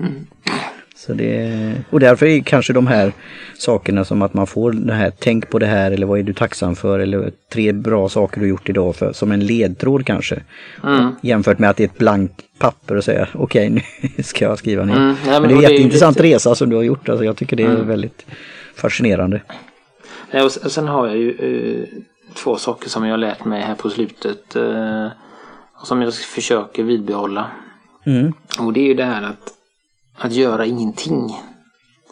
Mm. 0.00 0.26
Så 1.06 1.12
det, 1.12 1.72
och 1.90 2.00
därför 2.00 2.26
är 2.26 2.40
kanske 2.40 2.72
de 2.72 2.86
här 2.86 3.12
sakerna 3.58 4.04
som 4.04 4.22
att 4.22 4.34
man 4.34 4.46
får 4.46 4.72
det 4.72 4.92
här, 4.92 5.12
tänk 5.18 5.50
på 5.50 5.58
det 5.58 5.66
här 5.66 5.90
eller 5.90 6.06
vad 6.06 6.18
är 6.18 6.22
du 6.22 6.32
tacksam 6.32 6.76
för 6.76 6.98
eller 6.98 7.32
tre 7.52 7.72
bra 7.72 8.08
saker 8.08 8.40
du 8.40 8.48
gjort 8.48 8.68
idag 8.68 8.96
för, 8.96 9.12
som 9.12 9.32
en 9.32 9.46
ledtråd 9.46 10.06
kanske. 10.06 10.42
Mm. 10.84 11.14
Jämfört 11.22 11.58
med 11.58 11.70
att 11.70 11.76
det 11.76 11.82
är 11.82 11.88
ett 11.88 11.98
blankt 11.98 12.42
papper 12.58 12.96
och 12.96 13.04
säga 13.04 13.28
okej 13.32 13.70
okay, 13.70 13.82
nu 14.16 14.22
ska 14.22 14.44
jag 14.44 14.58
skriva 14.58 14.84
ner. 14.84 14.96
Mm. 14.96 15.16
Ja, 15.26 15.32
men, 15.32 15.42
men, 15.42 15.50
det 15.50 15.54
är 15.54 15.56
en 15.56 15.62
jätteintressant 15.62 16.16
lite... 16.16 16.36
resa 16.36 16.54
som 16.54 16.70
du 16.70 16.76
har 16.76 16.82
gjort, 16.82 17.08
alltså, 17.08 17.24
jag 17.24 17.36
tycker 17.36 17.56
det 17.56 17.62
är 17.62 17.70
mm. 17.70 17.88
väldigt 17.88 18.26
fascinerande. 18.74 19.40
Ja, 20.30 20.44
och 20.44 20.52
sen 20.52 20.88
har 20.88 21.06
jag 21.06 21.16
ju 21.16 21.30
uh, 21.30 21.84
två 22.34 22.56
saker 22.56 22.88
som 22.88 23.04
jag 23.04 23.12
har 23.12 23.18
lärt 23.18 23.44
mig 23.44 23.62
här 23.62 23.74
på 23.74 23.90
slutet 23.90 24.56
uh, 24.56 25.08
och 25.80 25.86
som 25.86 26.02
jag 26.02 26.14
försöker 26.14 26.82
vidbehålla. 26.82 27.46
Mm. 28.06 28.32
Och 28.58 28.72
det 28.72 28.80
är 28.80 28.86
ju 28.86 28.94
det 28.94 29.04
här 29.04 29.22
att 29.22 29.54
att 30.16 30.32
göra 30.32 30.66
ingenting. 30.66 31.36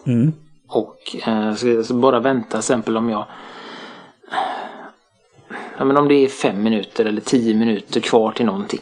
Mm. 0.04 0.32
Och 0.68 1.16
eh, 1.26 1.54
bara 1.94 2.20
vänta 2.20 2.48
till 2.50 2.58
exempel 2.58 2.96
om 2.96 3.10
jag 3.10 3.26
Ja 5.78 5.84
men 5.84 5.96
om 5.96 6.08
det 6.08 6.14
är 6.14 6.28
fem 6.28 6.62
minuter 6.62 7.04
eller 7.04 7.20
tio 7.20 7.54
minuter 7.54 8.00
kvar 8.00 8.32
till 8.32 8.46
någonting. 8.46 8.80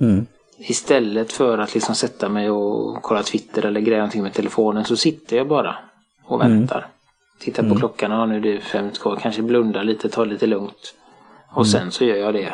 Mm. 0.00 0.26
Istället 0.58 1.32
för 1.32 1.58
att 1.58 1.74
liksom 1.74 1.94
sätta 1.94 2.28
mig 2.28 2.50
och 2.50 3.02
kolla 3.02 3.22
Twitter 3.22 3.66
eller 3.66 3.80
greja 3.80 3.98
någonting 3.98 4.22
med 4.22 4.32
telefonen 4.32 4.84
så 4.84 4.96
sitter 4.96 5.36
jag 5.36 5.48
bara 5.48 5.76
och 6.24 6.44
mm. 6.44 6.58
väntar. 6.58 6.78
Mm. 6.78 6.88
Tittar 7.40 7.62
på 7.62 7.66
mm. 7.66 7.78
klockan, 7.78 8.10
ja 8.10 8.26
nu 8.26 8.36
är 8.36 8.40
det 8.40 8.60
fem 8.60 8.90
kvar, 8.90 9.16
kanske 9.16 9.42
blundar 9.42 9.84
lite, 9.84 10.08
tar 10.08 10.26
lite 10.26 10.46
lugnt. 10.46 10.94
Och 11.48 11.66
mm. 11.66 11.66
sen 11.66 11.90
så 11.90 12.04
gör 12.04 12.16
jag 12.16 12.34
det 12.34 12.52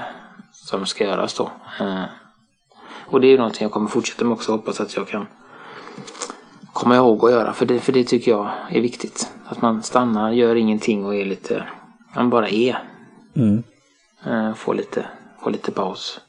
som 0.52 0.86
ska 0.86 1.04
göras 1.04 1.34
då. 1.34 1.50
Eh, 1.80 2.04
och 3.06 3.20
det 3.20 3.26
är 3.26 3.30
ju 3.30 3.36
någonting 3.36 3.62
jag 3.62 3.72
kommer 3.72 3.88
fortsätta 3.88 4.24
med 4.24 4.32
också, 4.32 4.52
hoppas 4.52 4.80
att 4.80 4.96
jag 4.96 5.08
kan 5.08 5.26
komma 6.72 6.96
ihåg 6.96 7.24
att 7.24 7.30
göra. 7.30 7.52
För 7.52 7.66
det, 7.66 7.80
för 7.80 7.92
det 7.92 8.04
tycker 8.04 8.30
jag 8.30 8.50
är 8.70 8.80
viktigt. 8.80 9.32
Att 9.44 9.62
man 9.62 9.82
stannar, 9.82 10.30
gör 10.30 10.56
ingenting 10.56 11.04
och 11.06 11.14
är 11.14 11.24
lite, 11.24 11.64
man 12.16 12.30
bara 12.30 12.48
är. 12.48 12.78
Mm. 13.36 13.62
Uh, 14.26 14.54
få, 14.54 14.72
lite, 14.72 15.06
få 15.42 15.50
lite 15.50 15.72
paus. 15.72 16.20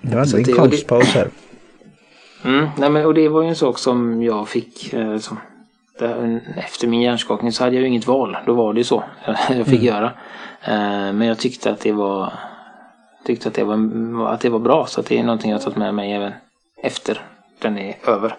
Du 0.00 0.18
hade 0.18 0.38
en 0.38 0.44
konstpaus 0.44 1.14
här. 1.14 1.30
Mm, 2.44 2.68
nej 2.76 2.90
men, 2.90 3.06
och 3.06 3.14
det 3.14 3.28
var 3.28 3.42
ju 3.42 3.48
en 3.48 3.56
sak 3.56 3.78
som 3.78 4.22
jag 4.22 4.48
fick. 4.48 4.92
Eh, 4.92 5.18
som, 5.18 5.38
där, 5.98 6.40
efter 6.56 6.88
min 6.88 7.00
hjärnskakning 7.00 7.52
så 7.52 7.64
hade 7.64 7.76
jag 7.76 7.82
ju 7.82 7.88
inget 7.88 8.06
val. 8.06 8.36
Då 8.46 8.54
var 8.54 8.72
det 8.72 8.80
ju 8.80 8.84
så 8.84 9.04
jag 9.48 9.66
fick 9.66 9.82
mm. 9.82 9.84
göra. 9.84 10.12
Eh, 10.62 11.12
men 11.12 11.22
jag 11.22 11.38
tyckte 11.38 11.70
att 11.70 11.80
det 11.80 11.92
var 11.92 12.32
tyckte 13.26 13.48
att 13.48 13.54
det 13.54 13.64
var, 13.64 14.32
att 14.34 14.40
det 14.40 14.48
var 14.48 14.58
bra. 14.58 14.86
Så 14.86 15.02
det 15.02 15.18
är 15.18 15.22
någonting 15.22 15.50
jag 15.50 15.62
tagit 15.62 15.76
med 15.76 15.94
mig 15.94 16.12
även 16.12 16.32
efter 16.82 17.20
den 17.58 17.78
är 17.78 17.96
över. 18.06 18.36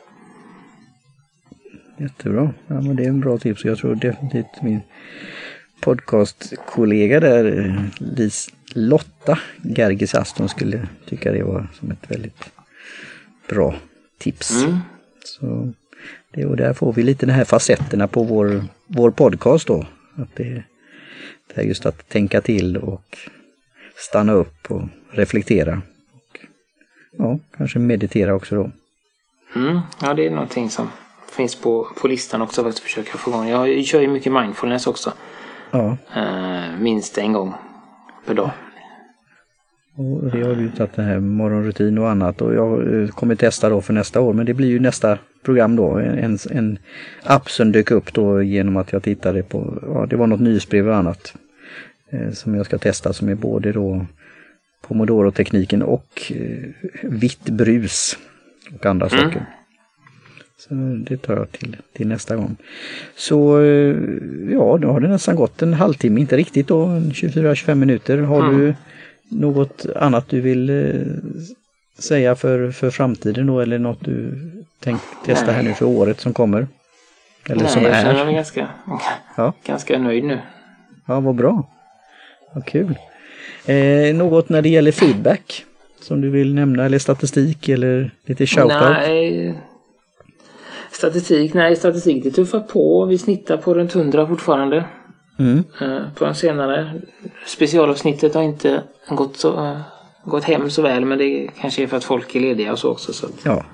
Jättebra. 1.97 2.53
Ja, 2.67 2.81
men 2.81 2.95
det 2.95 3.03
är 3.03 3.09
en 3.09 3.19
bra 3.19 3.37
tips. 3.37 3.65
Jag 3.65 3.77
tror 3.77 3.95
definitivt 3.95 4.61
min 4.61 4.81
podcastkollega 5.81 7.19
där, 7.19 7.75
Lis 7.97 8.49
Lotta 8.73 9.39
Gergis 9.63 10.15
Aston 10.15 10.49
skulle 10.49 10.87
tycka 11.05 11.31
det 11.31 11.43
var 11.43 11.67
som 11.73 11.91
ett 11.91 12.11
väldigt 12.11 12.49
bra 13.49 13.75
tips. 14.17 14.63
Mm. 14.63 14.77
Så 15.23 15.73
det, 16.31 16.45
och 16.45 16.57
där 16.57 16.73
får 16.73 16.93
vi 16.93 17.03
lite 17.03 17.25
de 17.25 17.31
här 17.31 17.45
facetterna 17.45 18.07
på 18.07 18.23
vår, 18.23 18.63
vår 18.87 19.11
podcast 19.11 19.67
då. 19.67 19.85
Att 20.15 20.35
det, 20.35 20.63
det 21.47 21.61
är 21.61 21.65
just 21.65 21.85
att 21.85 22.09
tänka 22.09 22.41
till 22.41 22.77
och 22.77 23.17
stanna 23.97 24.33
upp 24.33 24.71
och 24.71 24.81
reflektera. 25.11 25.81
Och, 26.23 26.39
ja, 27.17 27.39
kanske 27.57 27.79
meditera 27.79 28.35
också 28.35 28.55
då. 28.55 28.71
Mm, 29.55 29.79
ja, 30.01 30.13
det 30.13 30.25
är 30.25 30.31
någonting 30.31 30.69
som 30.69 30.89
finns 31.31 31.55
på, 31.55 31.87
på 32.01 32.07
listan 32.07 32.41
också 32.41 32.61
för 32.61 32.69
att 32.69 32.79
försöka 32.79 33.17
få 33.17 33.31
igång. 33.31 33.47
Jag 33.47 33.85
kör 33.85 34.01
ju 34.01 34.07
mycket 34.07 34.33
mindfulness 34.33 34.87
också. 34.87 35.13
Ja. 35.71 35.97
Uh, 36.17 36.79
minst 36.81 37.17
en 37.17 37.33
gång 37.33 37.53
per 38.25 38.33
dag. 38.33 38.51
Och 39.97 40.31
det 40.31 40.43
har 40.43 40.55
ju 40.55 40.71
tagit 40.71 40.95
det 40.95 41.01
här 41.01 41.19
morgonrutin 41.19 41.97
och 41.97 42.09
annat 42.09 42.41
och 42.41 42.53
jag 42.53 43.01
eh, 43.01 43.07
kommer 43.07 43.35
testa 43.35 43.69
då 43.69 43.81
för 43.81 43.93
nästa 43.93 44.21
år 44.21 44.33
men 44.33 44.45
det 44.45 44.53
blir 44.53 44.67
ju 44.67 44.79
nästa 44.79 45.17
program 45.43 45.75
då. 45.75 45.97
En, 45.97 46.37
en 46.51 46.79
app 47.23 47.49
som 47.49 47.71
dök 47.71 47.91
upp 47.91 48.13
då 48.13 48.41
genom 48.41 48.77
att 48.77 48.91
jag 48.91 49.03
tittade 49.03 49.43
på, 49.43 49.79
ja 49.81 50.05
det 50.09 50.15
var 50.15 50.27
något 50.27 50.39
nyhetsbrev 50.39 50.89
och 50.89 50.95
annat. 50.95 51.33
Eh, 52.11 52.31
som 52.31 52.55
jag 52.55 52.65
ska 52.65 52.77
testa 52.77 53.13
som 53.13 53.29
är 53.29 53.35
både 53.35 53.71
då 53.71 54.05
Pomodoro-tekniken 54.81 55.81
och 55.81 56.31
eh, 56.35 56.69
vitt 57.03 57.49
brus 57.49 58.17
och 58.75 58.85
andra 58.85 59.07
mm. 59.07 59.23
saker. 59.23 59.45
Så 60.57 60.73
det 61.07 61.17
tar 61.17 61.37
jag 61.37 61.51
till, 61.51 61.77
till 61.93 62.07
nästa 62.07 62.35
gång. 62.35 62.55
Så 63.15 63.61
eh, 63.61 63.95
ja, 64.51 64.77
då 64.81 64.91
har 64.91 64.99
det 64.99 65.07
nästan 65.07 65.35
gått 65.35 65.61
en 65.61 65.73
halvtimme, 65.73 66.21
inte 66.21 66.37
riktigt 66.37 66.67
då, 66.67 66.85
24-25 66.85 67.75
minuter. 67.75 68.17
Har 68.17 68.39
mm. 68.39 68.59
du 68.59 68.75
något 69.29 69.85
annat 69.95 70.29
du 70.29 70.41
vill 70.41 70.71
säga 71.99 72.35
för, 72.35 72.71
för 72.71 72.89
framtiden 72.89 73.47
då 73.47 73.59
eller 73.59 73.79
något 73.79 74.05
du 74.05 74.33
tänkt 74.79 75.03
testa 75.25 75.45
Nej. 75.45 75.55
här 75.55 75.63
nu 75.63 75.73
för 75.73 75.85
året 75.85 76.19
som 76.19 76.33
kommer? 76.33 76.67
Eller 77.49 77.63
Nej, 77.63 77.71
som 77.71 77.83
jag 77.83 77.91
är? 77.91 78.03
känner 78.03 78.25
mig 78.25 78.33
ganska, 78.33 78.67
ja. 79.37 79.53
ganska 79.65 79.99
nöjd 79.99 80.23
nu. 80.23 80.39
Ja, 81.05 81.19
vad 81.19 81.35
bra. 81.35 81.76
Vad 82.57 82.65
kul. 82.65 82.97
Eh, 83.65 84.15
något 84.15 84.49
när 84.49 84.61
det 84.61 84.69
gäller 84.69 84.91
feedback 84.91 85.65
som 85.99 86.21
du 86.21 86.29
vill 86.29 86.53
nämna 86.53 86.85
eller 86.85 86.99
statistik 86.99 87.69
eller 87.69 88.11
lite 88.25 88.47
shoutout? 88.47 88.79
Nej, 88.79 89.59
statistik, 90.91 91.53
nej 91.53 91.75
statistik 91.75 92.23
det 92.23 92.31
tuffar 92.31 92.59
på. 92.59 93.05
Vi 93.05 93.17
snittar 93.17 93.57
på 93.57 93.73
runt 93.73 93.95
100 93.95 94.27
fortfarande. 94.27 94.85
Mm. 95.39 95.63
Eh, 95.81 96.13
på 96.15 96.25
en 96.25 96.35
senare. 96.35 97.01
Specialavsnittet 97.45 98.35
har 98.35 98.43
inte 98.43 98.83
gått, 99.09 99.37
så, 99.37 99.61
uh, 99.61 99.79
gått 100.23 100.43
hem 100.43 100.69
så 100.69 100.81
väl 100.81 101.05
men 101.05 101.17
det 101.17 101.49
kanske 101.59 101.83
är 101.83 101.87
för 101.87 101.97
att 101.97 102.03
folk 102.03 102.35
är 102.35 102.39
lediga 102.39 102.71
och 102.71 102.79
så 102.79 102.91
också. 102.91 103.13
Så 103.13 103.27
ja. 103.43 103.65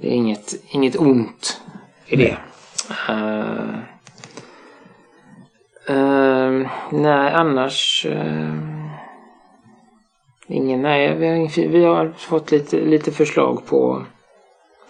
Det 0.00 0.08
är 0.08 0.12
inget, 0.12 0.54
inget 0.70 0.96
ont 0.96 1.60
i 2.06 2.16
det. 2.16 2.36
Uh, 3.10 3.78
Uh, 5.90 6.68
nej, 6.90 7.32
annars... 7.32 8.06
Uh, 8.08 8.90
ingen, 10.46 10.82
nej, 10.82 11.14
vi 11.16 11.26
har, 11.26 11.68
vi 11.68 11.84
har 11.84 12.12
fått 12.16 12.50
lite, 12.50 12.80
lite 12.80 13.12
förslag 13.12 13.66
på 13.66 14.02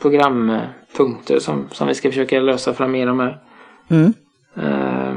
programpunkter 0.01 1.39
som, 1.39 1.69
som 1.71 1.89
vi 1.89 1.95
ska 1.95 2.09
försöka 2.09 2.41
lösa 2.41 2.75
fram 2.75 2.93
med. 2.93 3.39
Mm. 3.89 4.15
Uh, 4.59 5.15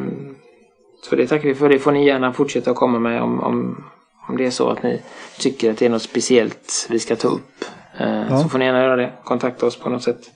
så 1.01 1.15
det 1.15 1.27
tackar 1.27 1.47
vi 1.47 1.55
för. 1.55 1.69
Det 1.69 1.79
får 1.79 1.91
ni 1.91 2.05
gärna 2.05 2.33
fortsätta 2.33 2.71
att 2.71 2.77
komma 2.77 2.99
med 2.99 3.21
om, 3.21 3.39
om, 3.39 3.83
om 4.29 4.37
det 4.37 4.45
är 4.45 4.51
så 4.51 4.69
att 4.69 4.83
ni 4.83 5.01
tycker 5.39 5.71
att 5.71 5.77
det 5.77 5.85
är 5.85 5.89
något 5.89 6.01
speciellt 6.01 6.87
vi 6.89 6.99
ska 6.99 7.15
ta 7.15 7.27
upp. 7.27 7.65
Uh, 8.01 8.29
ja. 8.29 8.37
Så 8.37 8.49
får 8.49 8.59
ni 8.59 8.65
gärna 8.65 8.83
göra 8.83 8.95
det. 8.95 9.11
Kontakta 9.23 9.65
oss 9.65 9.79
på 9.79 9.89
något 9.89 10.03
sätt. 10.03 10.31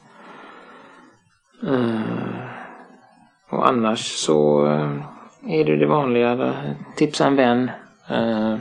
Och 3.50 3.68
annars 3.68 4.00
så 4.00 4.68
är 5.48 5.66
det 5.66 5.78
det 5.78 5.86
vanliga. 5.86 6.54
Tipsa 6.96 7.28
en 7.28 7.36
vän. 7.36 7.72
Eh, 8.10 8.58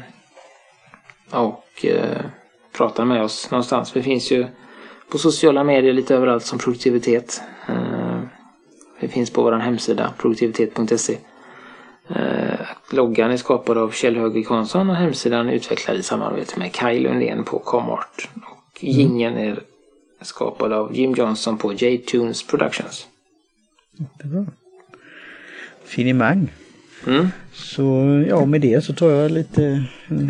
och 1.30 1.84
eh, 1.84 2.20
prata 2.72 3.04
med 3.04 3.22
oss 3.22 3.50
någonstans. 3.50 3.96
Vi 3.96 4.02
finns 4.02 4.32
ju 4.32 4.46
på 5.10 5.18
sociala 5.18 5.64
medier 5.64 5.92
lite 5.92 6.14
överallt 6.14 6.44
som 6.44 6.58
produktivitet. 6.58 7.42
Eh, 7.68 8.20
vi 9.00 9.08
finns 9.08 9.30
på 9.30 9.42
vår 9.42 9.52
hemsida 9.52 10.12
produktivitet.se. 10.18 11.18
Loggan 12.90 13.30
är 13.30 13.36
skapad 13.36 13.78
av 13.78 13.90
Kjell 13.90 14.16
Högvik 14.16 14.48
Hansson 14.48 14.90
och 14.90 14.96
hemsidan 14.96 15.48
utvecklad 15.48 15.96
i 15.96 16.02
samarbete 16.02 16.58
med 16.58 16.72
Kaj 16.72 17.00
Lundén 17.00 17.44
på 17.44 17.58
Comart. 17.58 18.28
Och 18.34 18.84
mm. 18.84 18.94
gingen 18.94 19.38
är 19.38 19.62
skapad 20.20 20.72
av 20.72 20.96
Jim 20.96 21.14
Johnson 21.14 21.58
på 21.58 21.72
J-Tunes 21.72 22.46
Productions. 22.46 23.06
Jättebra. 23.96 24.46
Finemang. 25.84 26.48
Mm. 27.06 27.28
Så 27.52 27.82
ja, 28.28 28.44
med 28.44 28.60
det 28.60 28.84
så 28.84 28.92
tar 28.92 29.10
jag 29.10 29.30
lite 29.30 29.84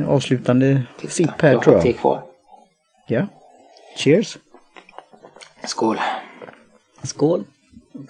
avslutande 0.06 0.82
sipp 1.08 1.30
här 1.38 1.58
tror 1.58 1.76
jag. 1.76 1.86
Jag 1.86 1.96
kvar. 1.96 2.22
Ja. 3.08 3.26
Cheers. 3.96 4.38
Skål. 5.66 5.96
Skål. 7.02 7.44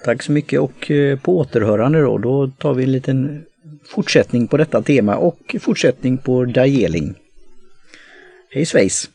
Tack 0.05 0.23
så 0.23 0.33
mycket 0.33 0.61
och 0.61 0.91
eh, 0.91 1.19
på 1.19 1.39
återhörande 1.39 2.01
då. 2.01 2.19
Då 2.19 2.49
tar 2.49 2.75
vi 2.75 2.85
en 2.85 2.93
liten 2.93 3.45
fortsättning 3.85 4.49
på 4.49 4.57
detta 4.57 4.83
tema 4.83 5.17
och 5.17 5.57
fortsättning 5.61 6.19
på 6.19 6.45
Dajeling. 6.45 7.15
Hej 8.51 8.67
svejs! 8.67 9.11